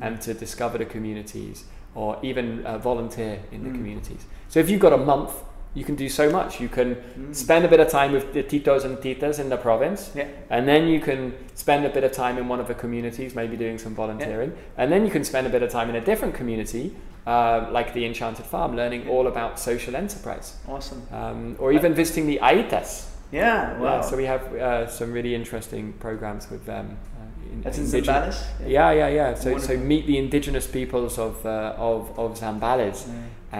[0.00, 1.64] and to discover the communities
[1.94, 3.74] or even uh, volunteer in the Mm.
[3.76, 4.24] communities.
[4.48, 5.30] So if you've got a month,
[5.74, 6.60] you can do so much.
[6.60, 7.34] You can Mm.
[7.34, 10.26] spend a bit of time with the titos and titas in the province, Yeah.
[10.50, 13.56] and then you can spend a bit of time in one of the communities, maybe
[13.56, 16.34] doing some volunteering, and then you can spend a bit of time in a different
[16.34, 16.94] community,
[17.26, 21.02] uh, like the Enchanted Farm, learning all about social enterprise, Awesome.
[21.12, 23.10] um, or even visiting the Aitas.
[23.34, 23.78] Yeah.
[23.78, 23.96] Wow.
[23.96, 26.96] Yeah, so we have uh, some really interesting programs with them.
[27.18, 28.42] Uh, in, That's in Zambales.
[28.66, 29.34] Yeah, yeah, yeah.
[29.34, 29.76] So, so Wonderful.
[29.78, 33.14] meet the indigenous peoples of uh, of of Zambales Yeah.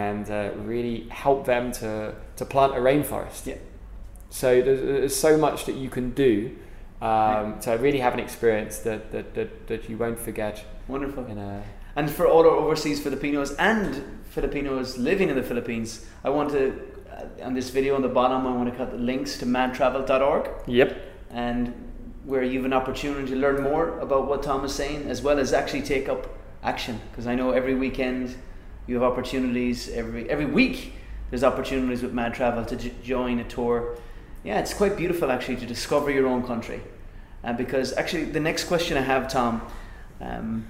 [0.09, 3.47] and uh, really help them to to plant a rainforest.
[3.47, 3.59] Yeah.
[4.31, 6.57] So there's, there's so much that you can do
[7.01, 11.25] um, to really have an experience that, that, that, that you won't forget Wonderful.
[11.25, 11.63] a
[11.95, 16.73] And for all our overseas Filipinos and Filipinos living in the Philippines, I want to,
[17.43, 20.97] on this video on the bottom, I want to cut the links to madtravel.org Yep.
[21.31, 21.73] and
[22.25, 25.39] where you have an opportunity to learn more about what Tom is saying, as well
[25.39, 26.27] as actually take up
[26.63, 27.01] action.
[27.11, 28.35] Because I know every weekend
[28.87, 30.95] you have opportunities, every every week
[31.31, 33.97] there's opportunities with Mad Travel to j- join a tour.
[34.43, 36.81] Yeah, it's quite beautiful actually to discover your own country.
[37.43, 39.61] Uh, because actually, the next question I have, Tom,
[40.21, 40.67] um,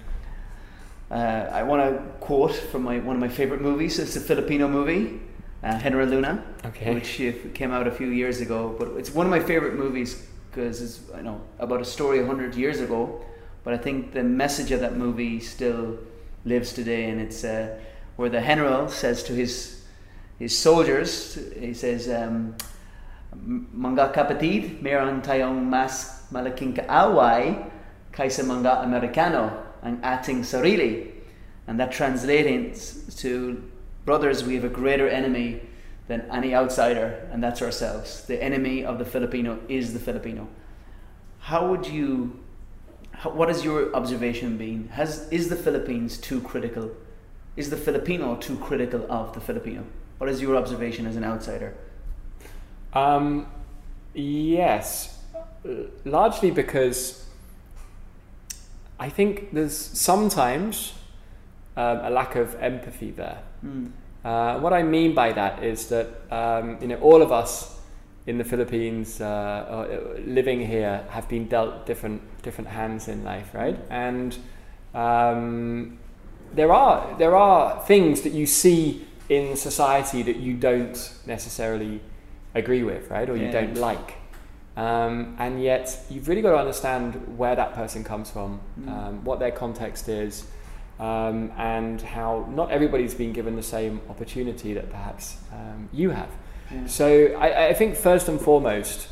[1.11, 3.99] uh, I want to quote from my one of my favorite movies.
[3.99, 5.21] It's a Filipino movie,
[5.65, 6.95] uh, Heneral Luna Okay.
[6.95, 7.21] which
[7.55, 8.77] came out a few years ago.
[8.79, 12.55] But it's one of my favorite movies because it's you know about a story hundred
[12.55, 13.25] years ago.
[13.65, 15.97] But I think the message of that movie still
[16.45, 17.81] lives today, and it's uh,
[18.17, 19.83] where the general says to his
[20.39, 22.55] his soldiers, he says, um,
[23.33, 27.57] "Mga kapatid, meron tayong mas malaking kaaway
[28.13, 29.49] kaysa mga Amerikano
[29.81, 31.11] ang ating sarili."
[31.67, 33.65] And that translates to
[34.05, 35.61] brothers, we have a greater enemy
[36.09, 38.25] than any outsider, and that's ourselves.
[38.27, 40.49] The enemy of the Filipino is the Filipino.
[41.39, 42.41] How would you,
[43.23, 44.89] what has your observation been?
[44.89, 46.91] Has, is the Philippines too critical?
[47.57, 49.85] Is the Filipino too critical of the Filipino?
[50.19, 51.75] What is your observation as an outsider?
[52.93, 53.47] Um,
[54.13, 55.19] yes,
[56.05, 57.27] largely because
[58.99, 60.95] I think there's sometimes
[61.77, 63.43] um, a lack of empathy there.
[63.65, 63.91] Mm.
[64.25, 67.79] Uh, what I mean by that is that um, you know all of us
[68.27, 73.55] in the Philippines uh, uh, living here have been dealt different different hands in life,
[73.55, 73.79] right?
[73.91, 74.37] And
[74.95, 75.99] um,
[76.55, 80.97] there are there are things that you see in society that you don't
[81.27, 82.01] necessarily
[82.55, 83.29] agree with, right?
[83.29, 83.53] Or you Yeah.
[83.61, 84.15] don't like.
[84.77, 88.89] Um, and yet, you've really got to understand where that person comes from, Mm.
[88.89, 90.45] um, what their context is,
[91.01, 96.29] um, and how not everybody's been given the same opportunity that perhaps um, you have.
[96.73, 96.87] Yeah.
[96.87, 99.09] So I, I think first and foremost,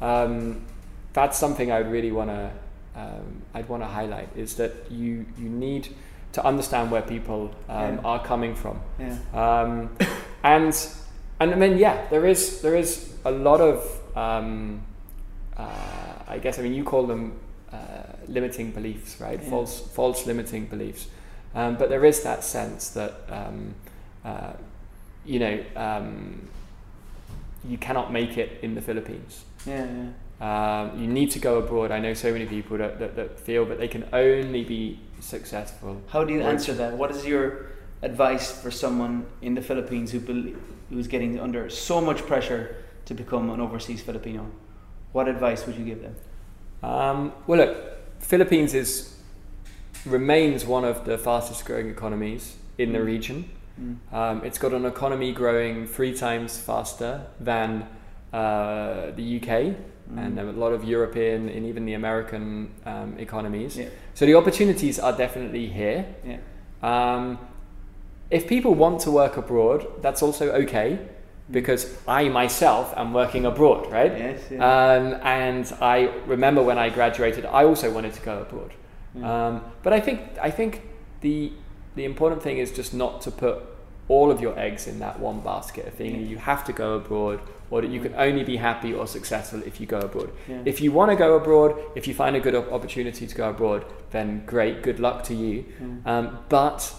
[0.00, 0.64] um,
[1.12, 2.50] that's something I would really want to
[2.96, 5.88] um, I'd want to highlight is that you you need
[6.32, 8.00] to understand where people um, Yeah.
[8.04, 9.16] are coming from, Yeah.
[9.34, 9.90] um,
[10.44, 10.74] and
[11.40, 14.82] and mean yeah, there is there is a lot of um,
[15.56, 15.64] uh,
[16.28, 17.32] I guess I mean you call them
[17.72, 17.76] uh,
[18.28, 19.40] limiting beliefs, right?
[19.42, 19.50] Yeah.
[19.50, 21.08] False false limiting beliefs,
[21.54, 23.74] um, but there is that sense that um,
[24.24, 24.52] uh,
[25.24, 26.48] you know um,
[27.68, 29.44] you cannot make it in the Philippines.
[29.66, 29.86] Yeah.
[29.86, 30.10] yeah.
[30.40, 31.90] Um, you need to go abroad.
[31.90, 36.02] I know so many people that, that, that feel that they can only be successful.
[36.08, 36.94] How do you answer that?
[36.94, 37.66] What is your
[38.02, 40.20] advice for someone in the Philippines who
[40.90, 42.76] who's getting under so much pressure
[43.06, 44.50] to become an overseas Filipino?
[45.12, 46.16] What advice would you give them?
[46.82, 49.13] Um, well, look, Philippines is
[50.06, 53.06] remains one of the fastest growing economies in the Mm.
[53.06, 53.44] region.
[53.80, 53.96] Mm.
[54.12, 57.86] Um, it's got an economy growing three times faster than
[58.32, 59.76] uh, the UK
[60.16, 60.48] and Mm.
[60.48, 63.76] a lot of European and even the American um, economies.
[63.76, 63.86] Yeah.
[64.14, 66.04] So the opportunities are definitely here.
[66.26, 66.38] Yeah.
[66.82, 67.38] Um,
[68.30, 70.98] if people want to work abroad, that's also okay
[71.50, 74.12] because I myself am working abroad, right?
[74.18, 74.40] Yes.
[74.50, 74.64] Yeah.
[74.64, 78.72] Um, and I remember when I graduated, I also wanted to go abroad.
[79.22, 80.82] Um, but I think I think
[81.20, 81.52] the
[81.94, 83.62] the important thing is just not to put
[84.08, 86.26] all of your eggs in that one basket of thinking Yeah.
[86.28, 87.40] you have to go abroad
[87.70, 90.30] or that you can only be happy or successful if you go abroad.
[90.48, 90.60] Yeah.
[90.66, 93.84] If you want to go abroad, if you find a good opportunity to go abroad,
[94.10, 95.64] then great, good luck to you.
[95.80, 96.06] Mm.
[96.06, 96.92] Um, but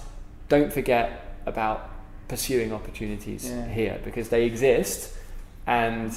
[0.50, 1.90] don't forget about
[2.28, 3.68] pursuing opportunities Yeah.
[3.68, 5.14] here because they exist
[5.68, 6.12] and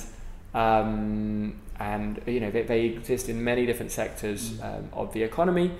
[0.55, 4.65] um, and you know they, they exist in many different sectors Mm.
[4.65, 5.71] um, of the economy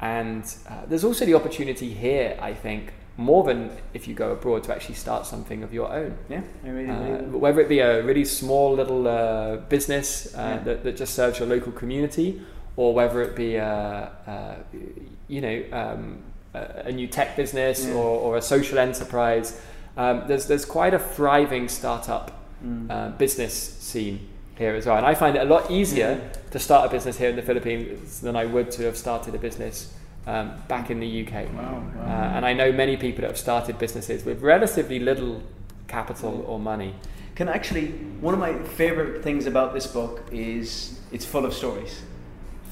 [0.00, 4.64] and uh, there's also the opportunity here I think more than if you go abroad
[4.64, 6.40] to actually start something of your own yeah.
[6.64, 10.58] I really uh, whether it be a really small little uh, business uh, Yeah.
[10.64, 12.40] that, that just serves your local community,
[12.76, 14.54] or whether it be a, uh,
[15.28, 16.22] you know um,
[16.54, 17.94] a, a new tech business Yeah.
[17.94, 19.60] or, or a social enterprise.
[19.96, 22.30] Um, there's there's quite a thriving startup
[22.64, 22.88] Mm.
[22.90, 24.18] uh, business scene
[24.62, 26.20] here as well, and I find it a lot easier
[26.52, 29.38] to start a business here in the Philippines than I would to have started a
[29.38, 29.92] business
[30.26, 31.52] um, back in the UK.
[31.52, 32.02] Wow, wow.
[32.02, 35.42] Uh, and I know many people that have started businesses with relatively little
[35.88, 36.94] capital or money.
[37.34, 37.86] Can actually
[38.20, 42.02] one of my favorite things about this book is it's full of stories.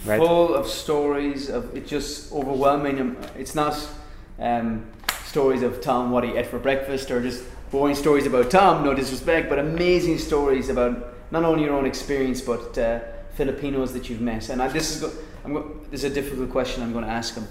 [0.04, 0.18] Right.
[0.18, 3.00] Full of stories of it's just overwhelming.
[3.00, 3.76] Um, It's not
[4.38, 4.86] um,
[5.24, 8.84] stories of Tom what he ate for breakfast or just boring stories about Tom.
[8.84, 13.00] No disrespect, but amazing stories about not only your own experience but uh,
[13.34, 14.48] Filipinos that you've met.
[14.48, 15.10] And I, this is go,
[15.90, 17.48] this is a difficult question I'm going to ask him.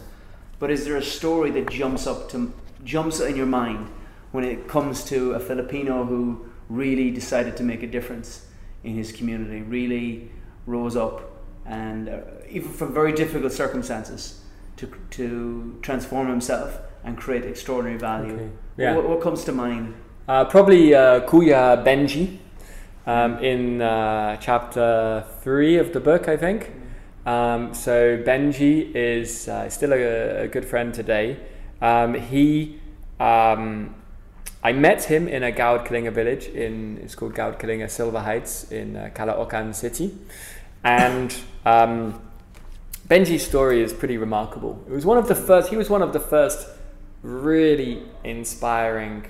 [0.60, 2.54] But is there a story that jumps up to
[2.84, 3.90] jumps in your mind
[4.32, 8.46] when it comes to a Filipino who really decided to make a difference
[8.84, 10.32] in his community, really
[10.66, 11.22] rose up
[11.66, 12.20] and uh,
[12.50, 14.42] even from very difficult circumstances
[14.78, 18.34] to to transform himself and create extraordinary value?
[18.34, 18.50] Okay.
[18.78, 18.96] Yeah.
[18.96, 19.96] What, what comes to mind?
[20.28, 22.38] Uh, probably uh, Kuya Benji
[23.06, 26.72] um, in uh, chapter three of the book, I think.
[27.26, 31.38] Um, so Benji is uh, still a, a good friend today.
[31.82, 32.80] Um, he,
[33.20, 33.96] um,
[34.64, 38.72] I met him in a Gawad Kalinga village in it's called Gawad Kalinga Silver Heights
[38.72, 40.18] in uh, Caloocan City,
[40.84, 41.36] and
[41.66, 42.22] um,
[43.08, 44.84] Benji's story is pretty remarkable.
[44.88, 45.70] It was one of the first.
[45.70, 46.68] He was one of the first
[47.22, 49.26] really inspiring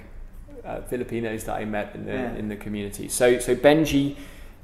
[0.66, 2.36] uh, Filipinos that I met in the Yeah.
[2.36, 3.08] in the community.
[3.08, 4.16] So so Benji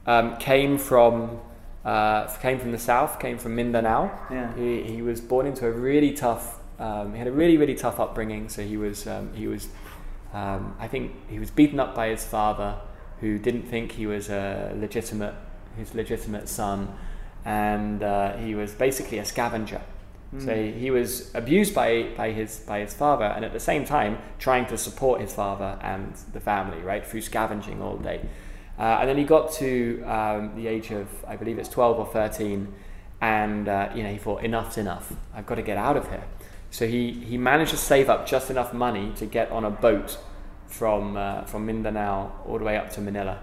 [0.06, 1.40] um, came from
[1.84, 4.10] uh, came from the south, came from Mindanao.
[4.32, 4.56] Yeah.
[4.56, 6.60] He, he was born into a really tough.
[6.80, 8.50] Um, he had a really really tough upbringing.
[8.50, 9.68] So he was um, he was
[10.34, 12.76] um, I think he was beaten up by his father,
[13.22, 15.34] who didn't think he was a legitimate
[15.78, 16.88] his legitimate son,
[17.46, 19.82] and uh, he was basically a scavenger.
[20.40, 23.86] So he, he was abused by, by his by his father, and at the same
[23.86, 28.20] time trying to support his father and the family, right, through scavenging all day.
[28.78, 32.06] Uh, and then he got to um, the age of, I believe it's twelve or
[32.06, 32.74] thirteen,
[33.22, 35.14] and uh, you know he thought enough's enough.
[35.34, 36.26] I've got to get out of here.
[36.72, 40.18] So he, he managed to save up just enough money to get on a boat
[40.68, 43.40] from uh, from Mindanao all the way up to Manila,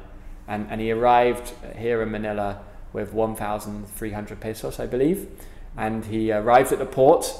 [0.47, 2.61] and and he arrived here in Manila
[2.93, 5.28] with one thousand three hundred pesos, I believe,
[5.77, 7.33] and he arrives at the port.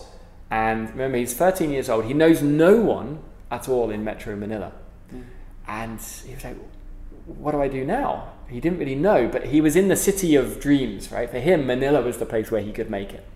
[0.51, 2.05] And remember, he's thirteen years old.
[2.05, 3.21] He knows no one
[3.51, 4.73] at all in Metro Manila,
[5.67, 6.57] and he was like,
[7.27, 10.37] "What do I do now?" He didn't really know, but he was in the city
[10.37, 11.31] of dreams, right?
[11.31, 13.27] For him, Manila was the place where he could make it.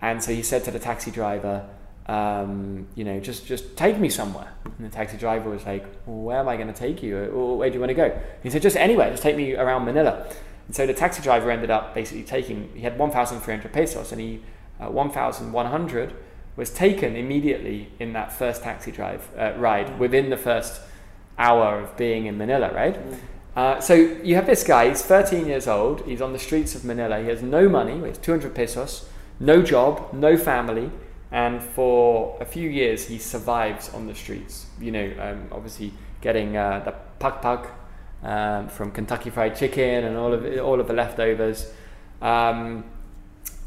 [0.00, 1.68] And so he said to the taxi driver,
[2.06, 4.50] um, you know, just just take me somewhere.
[4.64, 7.18] And the taxi driver was like, well, where am I going to take you?
[7.26, 8.18] Or where do you want to go?
[8.42, 10.26] He said, just anywhere, just take me around Manila.
[10.68, 14.42] And so the taxi driver ended up basically taking, he had 1,300 pesos and he,
[14.78, 16.14] uh, 1,100
[16.56, 20.80] was taken immediately in that first taxi drive uh, ride within the first
[21.38, 22.98] hour of being in Manila, right?
[23.56, 26.84] Uh, so you have this guy, he's 13 years old, he's on the streets of
[26.84, 29.08] Manila, he has no money, he has 200 pesos,
[29.40, 30.90] no job, no family,
[31.30, 34.66] and for a few years he survives on the streets.
[34.80, 36.94] You know, um, obviously getting uh, the
[37.24, 37.68] pagpag
[38.22, 41.72] um, from Kentucky Fried Chicken and all of all of the leftovers,
[42.20, 42.84] um,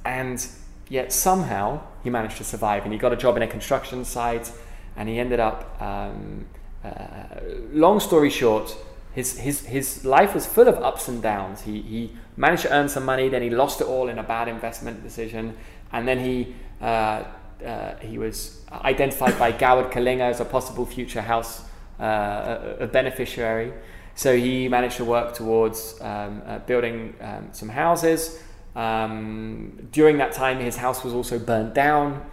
[0.05, 0.45] and
[0.89, 4.51] yet somehow he managed to survive, and he got a job in a construction site,
[4.95, 5.81] and he ended up.
[5.81, 6.45] Um,
[6.83, 7.41] uh,
[7.71, 8.75] long story short,
[9.13, 11.61] his, his, his life was full of ups and downs.
[11.61, 14.47] He, he managed to earn some money, then he lost it all in a bad
[14.47, 15.55] investment decision,
[15.91, 17.23] and then he, uh,
[17.65, 21.63] uh, he was identified by Gawad Kalinga as a possible future house
[21.99, 23.73] uh, a, a beneficiary.
[24.21, 28.39] So he managed to work towards um, uh, building um, some houses.
[28.75, 32.23] Um, during that time, his house was also burnt down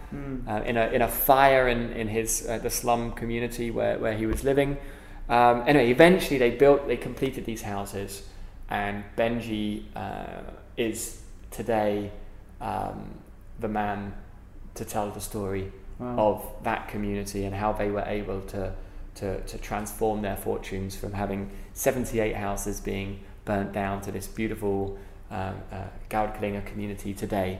[0.47, 4.15] uh, in, a, in a fire in, in his, uh, the slum community where, where
[4.15, 4.77] he was living.
[5.29, 8.21] Um, anyway, eventually they built, they completed these houses,
[8.69, 10.41] and Benji uh,
[10.77, 12.11] is today
[12.61, 13.09] um,
[13.61, 14.13] the man
[14.75, 16.15] to tell the story Wow.
[16.17, 18.73] of that community and how they were able to,
[19.15, 24.97] to, to transform their fortunes from having 78 houses being burnt down to this beautiful
[25.31, 27.59] um, uh, Gawad Kalinga community today.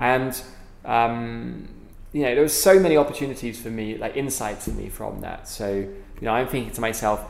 [0.00, 0.42] And
[0.84, 1.68] um,
[2.12, 5.48] you know, there was so many opportunities for me, like insights for me from that.
[5.48, 7.24] So, you know, I'm thinking to myself,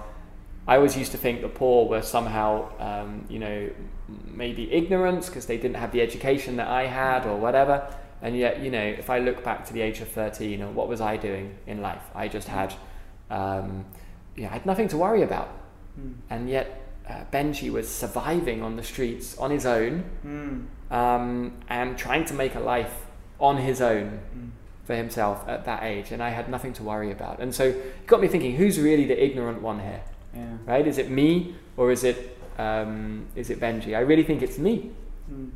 [0.66, 3.70] I always used to think the poor were somehow, um, you know,
[4.32, 7.95] maybe ignorant because they didn't have the education that I had or whatever.
[8.22, 10.70] And yet, you know, if I look back to the age of 13, you know,
[10.70, 12.03] what was I doing in life?
[12.14, 12.74] I just had,
[13.30, 13.84] um,
[14.36, 15.49] you know, I had nothing to worry about.
[16.30, 16.66] And yet,
[17.09, 20.66] uh, Benji was surviving on the streets on his own Mm.
[20.91, 22.95] um, and trying to make a life
[23.38, 24.20] on his own
[24.84, 27.38] for himself at that age, and I had nothing to worry about.
[27.41, 30.01] And so it got me thinking: who's really the ignorant one here?
[30.34, 30.57] Yeah.
[30.66, 30.86] Right?
[30.86, 33.95] Is it me or is it um, is it Benji?
[33.97, 34.91] I really think it's me.
[35.30, 35.51] Mm.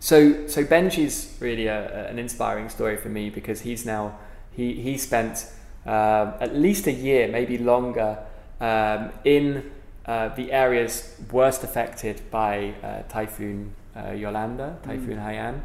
[0.00, 4.18] So so Benji's really a, a- an inspiring story for me because he's now
[4.52, 5.46] he he spent
[5.86, 8.18] uh, at least a year, maybe longer,
[8.60, 9.70] um, in
[10.06, 15.60] uh, the areas worst affected by uh, Typhoon uh, Yolanda, Typhoon Haiyan,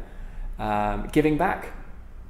[0.58, 1.72] um, giving back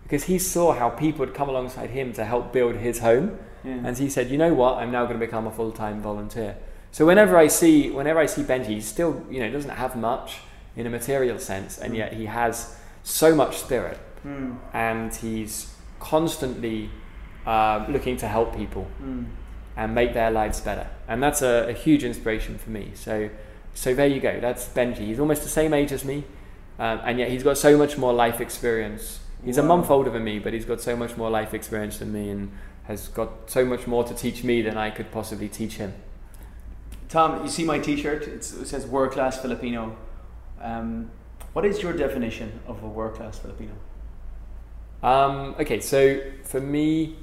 [0.02, 3.38] because he saw how people would come alongside him to help build his home.
[3.62, 3.72] Yeah.
[3.84, 4.78] And he said, "You know what?
[4.78, 6.56] I'm now going to become a full-time volunteer."
[6.92, 10.38] So whenever I see, whenever I see Benji, he still, you know, doesn't have much
[10.76, 14.56] in a material sense, and yet he has so much spirit, Mm.
[14.74, 16.90] and he's constantly
[17.46, 19.24] uh, looking to help people Mm.
[19.80, 20.86] And make their lives better.
[21.08, 22.90] And that's a, a huge inspiration for me.
[22.94, 23.30] So,
[23.72, 24.38] so there you go.
[24.38, 25.06] That's Benji.
[25.06, 26.24] He's almost the same age as me,
[26.78, 29.20] um, and yet he's got so much more life experience.
[29.42, 32.12] He's a month older than me, but he's got so much more life experience than
[32.12, 32.52] me, and
[32.84, 35.94] has got so much more to teach me than I could possibly teach him.
[37.08, 38.28] Tom, you see my T-shirt?
[38.28, 39.96] It's, it says "World Class Filipino."
[40.60, 41.10] Um,
[41.54, 43.72] what is your definition of a world class Filipino?
[45.02, 47.16] Um, okay, so for me,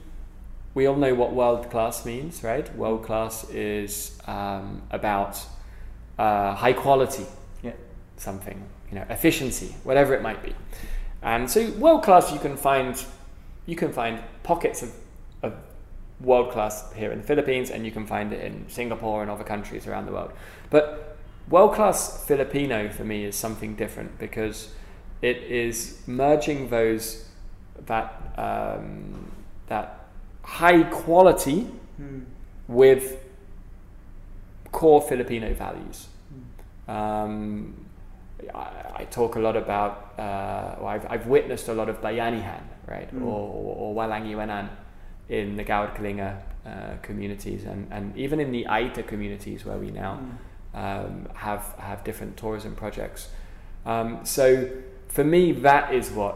[0.77, 2.73] we all know what world class means, right?
[2.77, 5.43] World class is um, about
[6.19, 7.25] uh, high quality,
[7.63, 7.71] Yeah.
[8.17, 10.53] something, you know, efficiency, whatever it might be.
[11.23, 13.03] And so, world class, you can find
[13.65, 14.93] you can find pockets of,
[15.41, 15.53] of
[16.21, 19.43] world class here in the Philippines, and you can find it in Singapore and other
[19.43, 20.31] countries around the world.
[20.69, 21.17] But
[21.49, 24.69] world class Filipino for me is something different because
[25.23, 27.25] it is merging those
[27.87, 29.31] that um,
[29.69, 29.96] that
[30.47, 31.67] high quality
[31.99, 32.25] Mm.
[32.67, 33.17] with
[34.71, 36.07] core Filipino values.
[36.87, 37.73] Um,
[38.53, 42.61] I, I talk a lot about, uh, or I've, I've witnessed a lot of Bayanihan,
[42.87, 43.23] right, Mm.
[43.23, 44.69] or, or, or Walang Iwanan
[45.29, 49.89] in the Gawad Kalinga uh, communities, and, and even in the Aita communities where we
[49.91, 50.77] now Mm.
[50.83, 53.29] um, have have different tourism projects.
[53.85, 54.69] Um, so
[55.07, 56.35] for me, that is what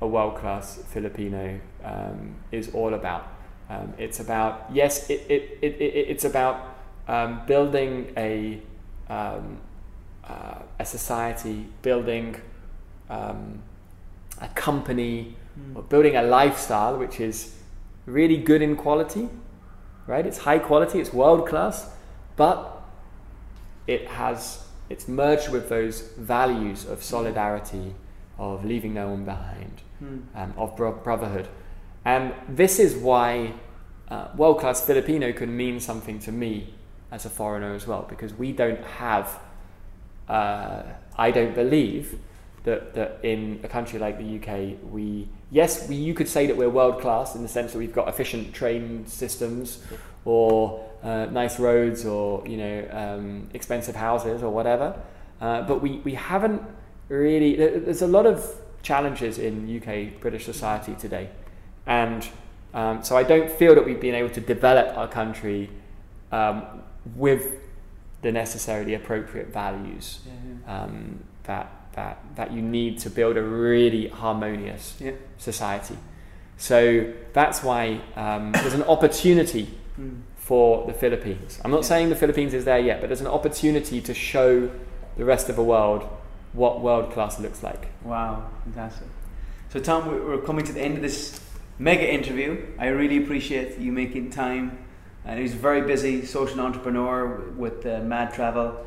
[0.00, 3.26] a world class Filipino um, is all about.
[3.72, 6.56] Um, it's about yes, it, it, it, it it's about
[7.08, 8.60] um, building a
[9.08, 9.58] um,
[10.28, 12.36] uh, a society, building
[13.10, 13.62] um,
[14.40, 15.76] a company, Mm.
[15.76, 17.54] or building a lifestyle which is
[18.06, 19.28] really good in quality,
[20.06, 20.24] right?
[20.26, 21.90] It's high quality, it's world class,
[22.36, 22.56] but
[23.86, 27.94] it has it's merged with those values of solidarity,
[28.38, 30.22] of leaving no one behind, Mm.
[30.34, 31.48] um, of bro- brotherhood,
[32.04, 33.54] and this is why
[34.08, 36.74] uh, world class Filipino can mean something to me
[37.10, 39.38] as a foreigner as well, because we don't have,
[40.28, 40.82] uh,
[41.16, 42.18] I don't believe
[42.64, 46.56] that, that in a country like the UK, we, yes, we, you could say that
[46.56, 49.82] we're world class in the sense that we've got efficient train systems
[50.24, 54.98] or uh, nice roads or, you know, um, expensive houses or whatever.
[55.40, 56.62] Uh, but we, we haven't
[57.08, 61.28] really, there's a lot of challenges in UK British society today.
[61.86, 62.26] And
[62.74, 65.70] um, so I don't feel that we've been able to develop our country
[66.30, 66.62] um,
[67.16, 67.58] with
[68.22, 70.32] the necessarily appropriate values Yeah,
[70.66, 70.82] yeah.
[70.84, 75.12] um, that, that, that you need to build a really harmonious Yeah.
[75.38, 75.98] society.
[76.56, 79.68] So that's why um, there's an opportunity
[80.00, 80.22] Mm.
[80.36, 81.60] for the Philippines.
[81.62, 84.70] I'm not saying the Philippines is there yet, but there's an opportunity to show
[85.18, 86.08] the rest of the world
[86.54, 87.88] what world class looks like.
[88.02, 89.06] Wow, fantastic.
[89.68, 91.41] So, Tom, we're coming to the end of this
[91.82, 92.64] mega interview.
[92.78, 94.78] I really appreciate you making time.
[95.24, 98.86] And he's a very busy social entrepreneur with uh, Mad Travel,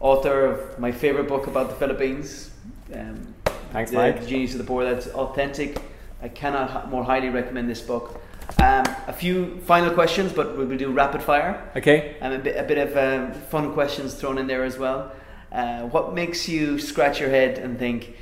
[0.00, 2.50] author of my favorite book about the Philippines.
[2.94, 3.34] Um,
[3.72, 4.20] Thanks, the, Mike.
[4.20, 4.84] The Genius of the Poor.
[4.84, 5.80] That's authentic.
[6.22, 8.20] I cannot more highly recommend this book.
[8.58, 12.16] Um, a few final questions, but we will do rapid fire Okay.
[12.20, 15.12] and a bit, a bit of um, fun questions thrown in there as well.
[15.52, 18.16] Uh, what makes you scratch your head and think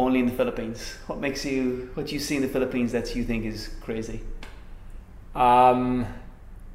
[0.00, 0.96] only in the Philippines?
[1.06, 4.20] What makes you what do you see in the Philippines that you think is crazy?
[5.34, 6.06] Um,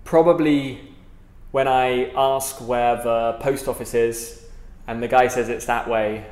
[0.03, 0.93] probably
[1.51, 4.45] when I ask where the post office is,
[4.87, 6.25] and the guy says it's that way,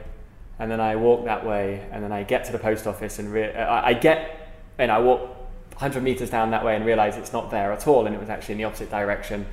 [0.59, 3.31] and then I walk that way, and then I get to the post office and
[3.31, 5.21] re- I, I get and I walk
[5.73, 8.29] 100 meters down that way and realize it's not there at all, and it was
[8.29, 9.45] actually in the opposite direction.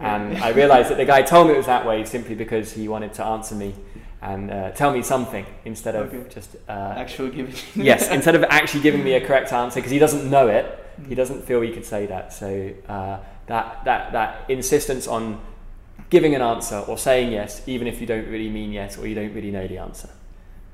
[0.00, 2.88] And I realized that the guy told me it was that way simply because he
[2.88, 3.74] wanted to answer me
[4.22, 6.28] and uh, tell me something instead of Okay.
[6.32, 7.54] just uh, Actual giving.
[7.74, 10.64] yes, instead of actually giving me a correct answer because he doesn't know it,
[11.08, 12.32] he doesn't feel he could say that.
[12.32, 15.40] So uh, that that that insistence on
[16.10, 19.14] giving an answer or saying yes, even if you don't really mean yes or you
[19.14, 20.08] don't really know the answer,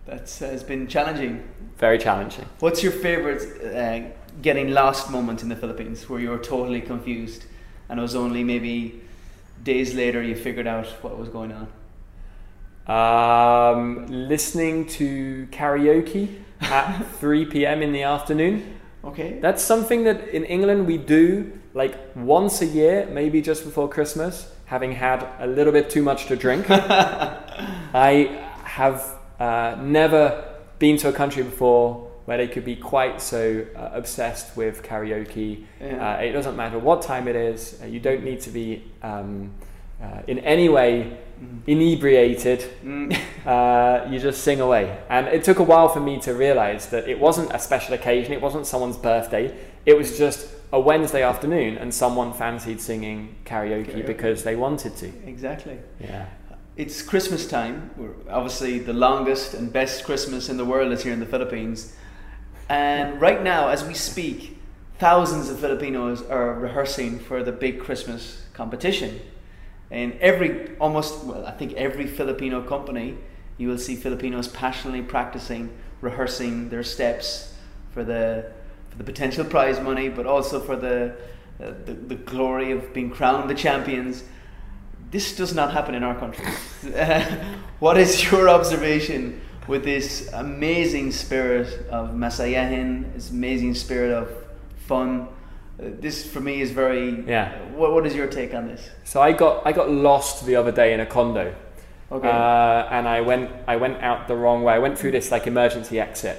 [0.07, 1.43] That has been challenging.
[1.79, 2.47] very challenging.
[2.61, 3.43] What's your favorite
[3.75, 4.09] uh,
[4.43, 7.45] getting lost moment in the Philippines where you were totally confused,
[7.89, 9.01] and it was only maybe
[9.65, 11.67] days later you figured out what was going on?
[12.91, 17.83] Um, listening to karaoke at 3 p.m.
[17.83, 18.81] in the afternoon.
[19.05, 19.39] Okay.
[19.41, 24.53] That's something that in England we do like once a year, maybe just before Christmas,
[24.65, 26.67] having had a little bit too much to drink.
[26.69, 33.65] I have uh, never been to a country before where they could be quite so
[33.77, 35.65] uh, obsessed with karaoke.
[35.81, 36.15] Yeah.
[36.15, 39.53] Uh, it doesn't matter what time it is, uh, you don't need to be um,
[40.03, 41.17] uh, in any way
[41.67, 42.65] inebriated.
[42.85, 43.19] Mm.
[43.41, 44.99] Uh, you just sing away.
[45.09, 48.35] And it took a while for me to realize that it wasn't a special occasion,
[48.35, 53.87] it wasn't someone's birthday, it was just a Wednesday afternoon and someone fancied singing karaoke,
[53.87, 54.07] Karaoke.
[54.07, 55.07] because they wanted to.
[55.27, 55.79] Exactly.
[55.99, 56.27] Yeah.
[56.77, 57.91] It's Christmas time.
[57.97, 61.97] We're obviously the longest and best Christmas in the world is here in the Philippines.
[62.69, 64.59] And right now, as we speak,
[64.99, 69.21] thousands of Filipinos are rehearsing for the big Christmas competition.
[69.91, 73.17] And every, almost, well, I think every Filipino company,
[73.59, 75.71] you will see Filipinos passionately practicing,
[76.01, 77.55] rehearsing their steps
[77.93, 78.51] for the,
[78.91, 81.15] for the potential prize money, but also for the,
[81.63, 84.25] uh, the, the glory of being crowned the champions
[85.11, 86.47] this does not happen in our country.
[87.81, 94.31] what is your observation with this amazing spirit of Masayahin, this amazing spirit of
[94.87, 95.27] fun?
[95.81, 97.25] This for me is very.
[97.27, 97.59] Yeah.
[97.71, 98.89] What, what is your take on this?
[99.05, 101.55] So I got I got lost the other day in a condo.
[102.13, 102.29] Okay.
[102.29, 104.75] Uh, and I went I went out the wrong way.
[104.75, 106.39] I went through this like emergency exit,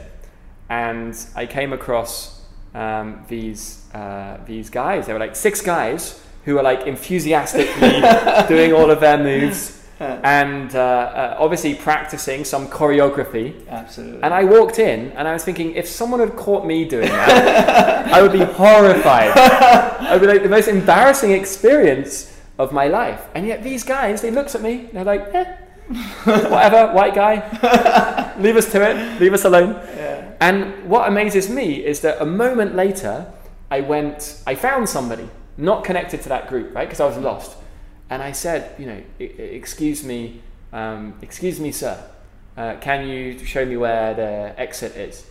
[0.69, 2.41] and I came across
[2.75, 5.07] um, these uh, these guys.
[5.07, 8.01] They were like six guys who were like enthusiastically
[8.47, 13.67] doing all of their moves and uh, uh, obviously practicing some choreography.
[13.67, 14.23] Absolutely.
[14.23, 18.07] And I walked in and I was thinking, if someone had caught me doing that,
[18.11, 19.31] I would be horrified.
[19.37, 23.21] I would be like the most embarrassing experience of my life.
[23.35, 25.55] And yet these guys, they looked at me, they're like, eh,
[26.23, 29.73] whatever, white guy, leave us to it, leave us alone.
[29.95, 30.31] yeah.
[30.39, 33.31] And what amazes me is that a moment later,
[33.69, 36.87] I went, I found somebody not connected to that group, right?
[36.87, 37.57] Because I was lost.
[38.11, 40.41] And I said, you know, "E- e- excuse me,
[40.73, 41.97] um, excuse me, sir,
[42.57, 45.25] uh, can you show me where the exit is?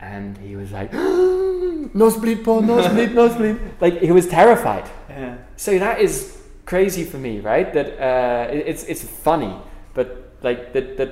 [0.00, 3.58] And he was like, no nosebleed, Paul, nosebleed, nosebleed.
[3.80, 4.88] Like he was terrified.
[5.10, 5.34] Yeah.
[5.56, 7.72] So that is crazy for me, right?
[7.74, 9.54] That uh, it's it's funny,
[9.92, 11.10] but like that that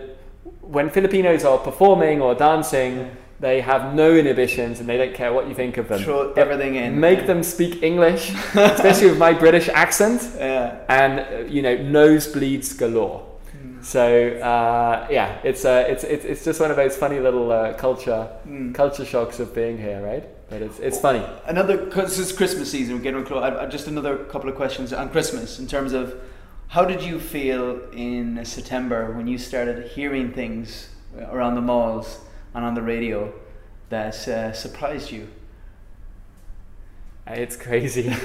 [0.61, 5.49] when Filipinos are performing or dancing, they have no inhibitions and they don't care what
[5.49, 6.01] you think of them.
[6.03, 6.99] Throw everything in.
[7.01, 10.79] Make them speak English, especially with my British accent, Yeah.
[10.89, 13.27] and uh, you know nosebleeds galore.
[13.83, 14.01] So
[14.39, 18.29] uh, yeah, it's, uh, it's it's it's just one of those funny little uh, culture
[18.49, 18.75] Mm.
[18.75, 20.25] culture shocks of being here, right?
[20.49, 21.23] But it's it's funny.
[21.47, 23.43] Another, because it's Christmas season, we're getting close.
[23.43, 26.15] I, I, just another couple of questions on Christmas in terms of
[26.69, 30.89] how did you feel in September when you started hearing things
[31.31, 32.21] around the malls
[32.55, 33.33] and on the radio
[33.89, 35.29] that uh, surprised you?
[37.27, 38.03] It's crazy.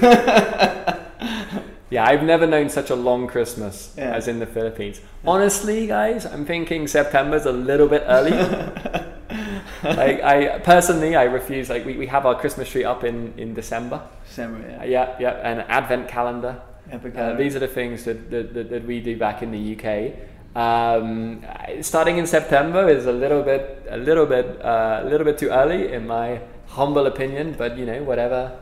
[1.90, 4.14] yeah, I've never known such a long Christmas Yeah.
[4.14, 5.00] as in the Philippines.
[5.26, 8.30] Honestly, guys, I'm thinking September's a little bit early.
[9.84, 11.70] like, I personally, I refuse.
[11.70, 14.02] Like, we, we have our Christmas tree up in in December.
[14.26, 14.84] December, Uh, yeah.
[14.84, 16.60] yeah, yeah, and advent calendar.
[16.92, 20.12] Uh, these are the things that, that, that we do back in the UK.
[20.54, 21.44] Um,
[21.82, 25.48] starting in September is a little bit, a little bit, uh, a little bit too
[25.48, 27.54] early, in my humble opinion.
[27.56, 28.58] But you know, whatever,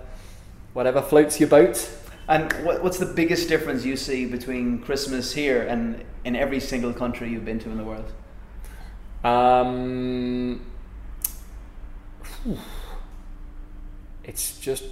[0.74, 1.90] whatever floats your boat.
[2.28, 7.30] And what's the biggest difference you see between Christmas here and in every single country
[7.30, 8.12] you've been to in the world?
[9.24, 10.60] Um,
[14.24, 14.84] it's just,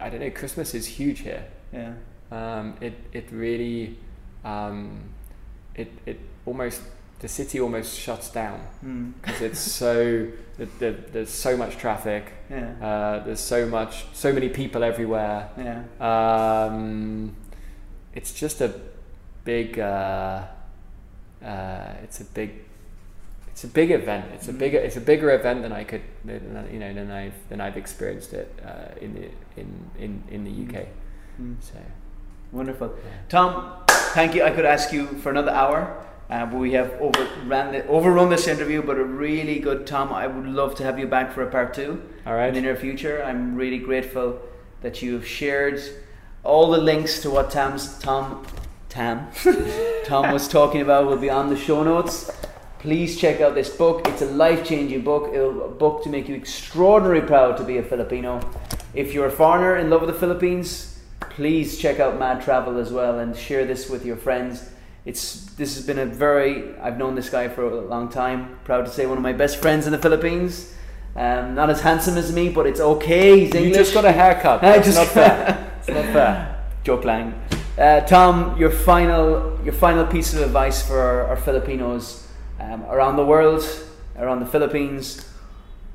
[0.00, 0.30] I don't know.
[0.30, 1.44] Christmas is huge here.
[1.72, 1.94] Yeah.
[2.32, 3.98] Um, it it really,
[4.44, 5.00] um,
[5.74, 6.80] it it almost
[7.20, 9.12] the city almost shuts down Mm.
[9.22, 10.26] because it's so
[10.58, 12.32] the, the, there's so much traffic.
[12.50, 12.72] Yeah.
[12.82, 15.48] Uh, there's so much, so many people everywhere.
[15.56, 15.84] Yeah.
[16.00, 17.36] Um,
[18.14, 18.74] it's just a
[19.44, 19.78] big.
[19.78, 20.42] Uh,
[21.44, 22.50] uh, it's a big.
[23.52, 24.26] It's a big event.
[24.34, 24.58] It's a Mm.
[24.58, 24.78] bigger.
[24.78, 28.32] It's a bigger event than I could, than, you know, than I've than I've experienced
[28.32, 29.28] it uh, in the
[29.60, 29.68] in
[29.98, 30.86] in in the UK.
[31.40, 31.56] Mm.
[31.60, 31.74] So
[32.50, 32.90] Wonderful.
[33.30, 33.81] Tom,
[34.12, 34.44] thank you.
[34.44, 38.82] I could ask you for another hour, uh, we have overran the, overrun this interview,
[38.82, 40.12] but a really good Tom.
[40.12, 42.48] I would love to have you back for a part two all right.
[42.48, 43.22] in the near future.
[43.22, 44.40] I'm really grateful
[44.80, 45.80] that you have shared
[46.44, 48.46] all the links to what Tom's Tom
[48.88, 49.28] Tam
[50.04, 52.30] Tom was talking about will be on the show notes.
[52.78, 54.06] please check out this book.
[54.08, 57.78] It's a life changing book, It'll, a book to make you extraordinarily proud to be
[57.78, 58.40] a Filipino.
[58.92, 60.91] If you're a foreigner in love with the Philippines,
[61.30, 64.70] please check out Mad Travel as well and share this with your friends.
[65.04, 68.58] It's this has been a very I've known this guy for a long time.
[68.64, 70.74] Proud to say one of my best friends in the Philippines.
[71.16, 73.40] Um, not as handsome as me, but it's okay.
[73.40, 73.68] He's English.
[73.68, 74.62] You just got a haircut.
[74.62, 75.72] I just- not fair.
[75.80, 76.64] It's not fair.
[76.84, 77.34] Joke lang.
[77.78, 82.26] Uh, Tom, your final your final piece of advice for our, our Filipinos
[82.60, 83.64] um, around the world,
[84.16, 85.28] around the Philippines.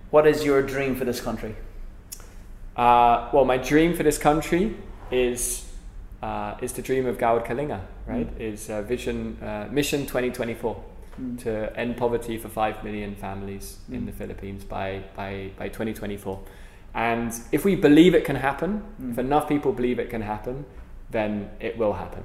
[0.10, 1.56] What is your dream for this country?
[2.76, 4.76] Uh, well, my dream for this country
[5.12, 5.66] is
[6.22, 8.30] uh, is the dream of Gawad Kalinga, right?
[8.40, 10.84] Is uh, vision uh, mission 2024
[11.40, 16.40] to end poverty for five million families in the Philippines by by by 2024.
[16.94, 20.66] And if we believe it can happen, if enough people believe it can happen,
[21.10, 22.24] then it will happen.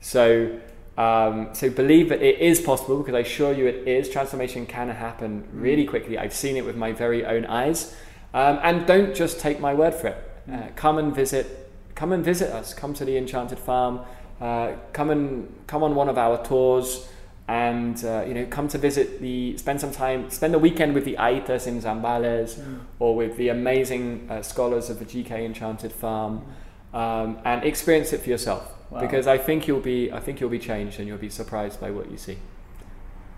[0.00, 0.58] So.
[0.98, 4.10] Um, so believe that it is possible because I assure you it is.
[4.10, 6.18] Transformation can happen really quickly.
[6.18, 7.96] I've seen it with my very own eyes.
[8.34, 10.30] Um, and don't just take my word for it.
[10.52, 11.61] Uh, come and visit.
[11.94, 12.74] Come and visit us.
[12.74, 14.00] Come to the Enchanted Farm.
[14.40, 17.08] Uh, come and come on one of our tours,
[17.46, 19.56] and uh, you know come to visit the.
[19.56, 20.30] Spend some time.
[20.30, 22.60] Spend the weekend with the Aetas in Zambales,
[22.98, 26.44] or with the amazing uh, scholars of the GK Enchanted Farm,
[26.92, 28.72] um, and experience it for yourself.
[28.90, 29.00] Wow.
[29.00, 30.10] Because I think you'll be.
[30.10, 32.38] I think you'll be changed, and you'll be surprised by what you see.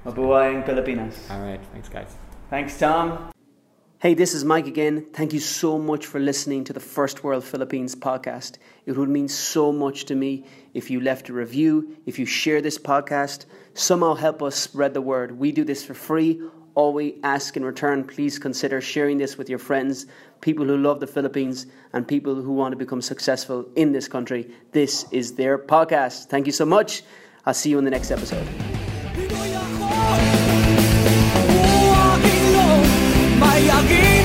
[0.06, 1.30] Mabuhay ang Pilipinas.
[1.30, 1.60] All right.
[1.72, 2.16] Thanks, guys.
[2.50, 3.33] Thanks, Tom.
[4.04, 5.06] Hey, this is Mike again.
[5.14, 8.58] Thank you so much for listening to the First World Philippines podcast.
[8.84, 10.44] It would mean so much to me
[10.74, 15.00] if you left a review, if you share this podcast, somehow help us spread the
[15.00, 15.38] word.
[15.38, 16.42] We do this for free.
[16.74, 20.04] All we ask in return, please consider sharing this with your friends,
[20.42, 24.50] people who love the Philippines, and people who want to become successful in this country.
[24.72, 26.26] This is their podcast.
[26.26, 27.04] Thank you so much.
[27.46, 28.73] I'll see you in the next episode.
[33.70, 34.23] alguém